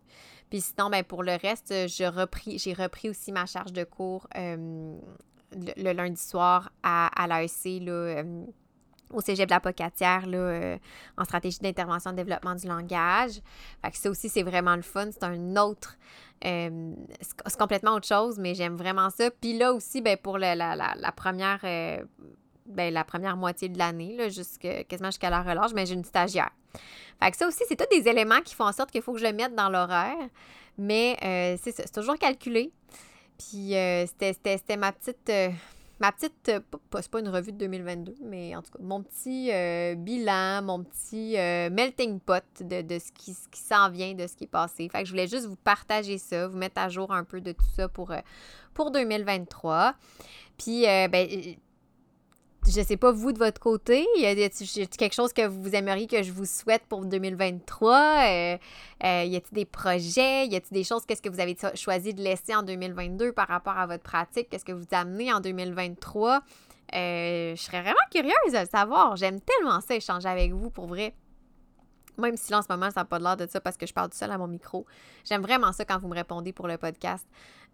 [0.51, 4.97] Puis sinon, ben, pour le reste, j'ai repris aussi ma charge de cours euh,
[5.77, 8.45] le, lundi soir à, à l'AEC, euh,
[9.13, 10.79] au Cégep de la Pocatière, là, euh,
[11.17, 13.41] en stratégie d'intervention de développement du langage.
[13.83, 15.11] Fait que ça aussi, c'est vraiment le fun.
[15.13, 15.97] C'est un autre...
[16.43, 19.31] c'est complètement autre chose, mais j'aime vraiment ça.
[19.31, 21.61] Puis là aussi, ben, pour la, la, la, première...
[22.71, 24.16] Ben, la première moitié de l'année,
[24.89, 26.51] quasiment jusqu'à la relâche, mais j'ai une stagiaire.
[27.23, 29.18] Fait que ça aussi, c'est tous des éléments qui font en sorte qu'il faut que
[29.18, 30.16] je le mette dans l'horaire.
[30.79, 32.73] Mais euh, c'est c'est toujours calculé.
[33.39, 35.29] Puis euh, c'était ma petite.
[35.29, 35.51] Euh,
[36.01, 36.33] ma petite.
[36.47, 39.51] c'est pas une revue de 2022, mais en tout cas, mon petit
[39.97, 41.33] bilan, mon petit
[41.71, 44.89] melting pot de, de ce qui, qui s'en vient, de ce qui est passé.
[44.89, 47.53] Fait que je voulais juste vous partager ça, vous mettre à jour un peu de
[47.53, 48.14] tout ça pour,
[48.73, 49.95] pour 2023.
[50.57, 51.29] Puis, ben
[52.67, 56.23] je sais pas, vous, de votre côté, y a-t-il quelque chose que vous aimeriez que
[56.23, 57.95] je vous souhaite pour 2023?
[57.95, 58.59] Euh,
[59.05, 60.47] euh, y a-t-il des projets?
[60.47, 61.07] Y a-t-il des choses?
[61.07, 64.49] Qu'est-ce que vous avez choisi de laisser en 2022 par rapport à votre pratique?
[64.51, 66.43] Qu'est-ce que vous amenez en 2023?
[66.95, 69.17] Euh, je serais vraiment curieuse de le savoir.
[69.17, 71.15] J'aime tellement ça, échanger avec vous, pour vrai.
[72.19, 73.93] Même si là, en ce moment, ça n'a pas l'air de ça parce que je
[73.93, 74.87] parle tout seul à mon micro.
[75.25, 77.27] J'aime vraiment ça quand vous me répondez pour le podcast.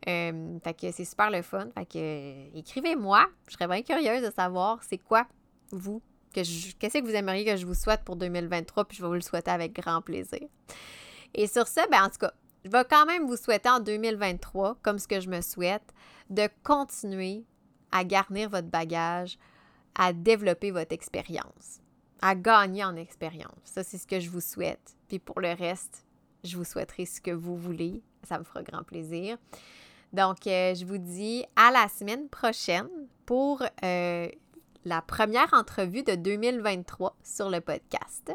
[0.09, 1.69] Euh, fait que c'est super le fun.
[1.77, 3.27] Fait que euh, écrivez-moi.
[3.49, 5.27] Je serais bien curieuse de savoir c'est quoi,
[5.73, 6.03] vous,
[6.35, 6.41] que
[6.79, 9.21] qu'est-ce que vous aimeriez que je vous souhaite pour 2023, puis je vais vous le
[9.21, 10.47] souhaiter avec grand plaisir.
[11.35, 12.33] Et sur ce, ben en tout cas,
[12.65, 15.95] je vais quand même vous souhaiter en 2023, comme ce que je me souhaite,
[16.31, 17.45] de continuer
[17.93, 19.39] à garnir votre bagage,
[19.95, 21.81] à développer votre expérience,
[22.21, 23.59] à gagner en expérience.
[23.65, 24.97] Ça, c'est ce que je vous souhaite.
[25.09, 26.05] Puis pour le reste,
[26.45, 28.03] je vous souhaiterai ce que vous voulez.
[28.23, 29.37] Ça me fera grand plaisir.
[30.13, 32.89] Donc, euh, je vous dis à la semaine prochaine
[33.27, 34.29] pour euh,
[34.85, 38.33] la première entrevue de 2023 sur le podcast.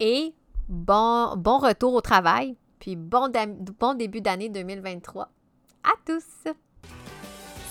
[0.00, 0.34] Et
[0.68, 3.30] bon, retour au travail, puis bon
[3.94, 5.30] début d'année 2023
[5.84, 6.52] à tous!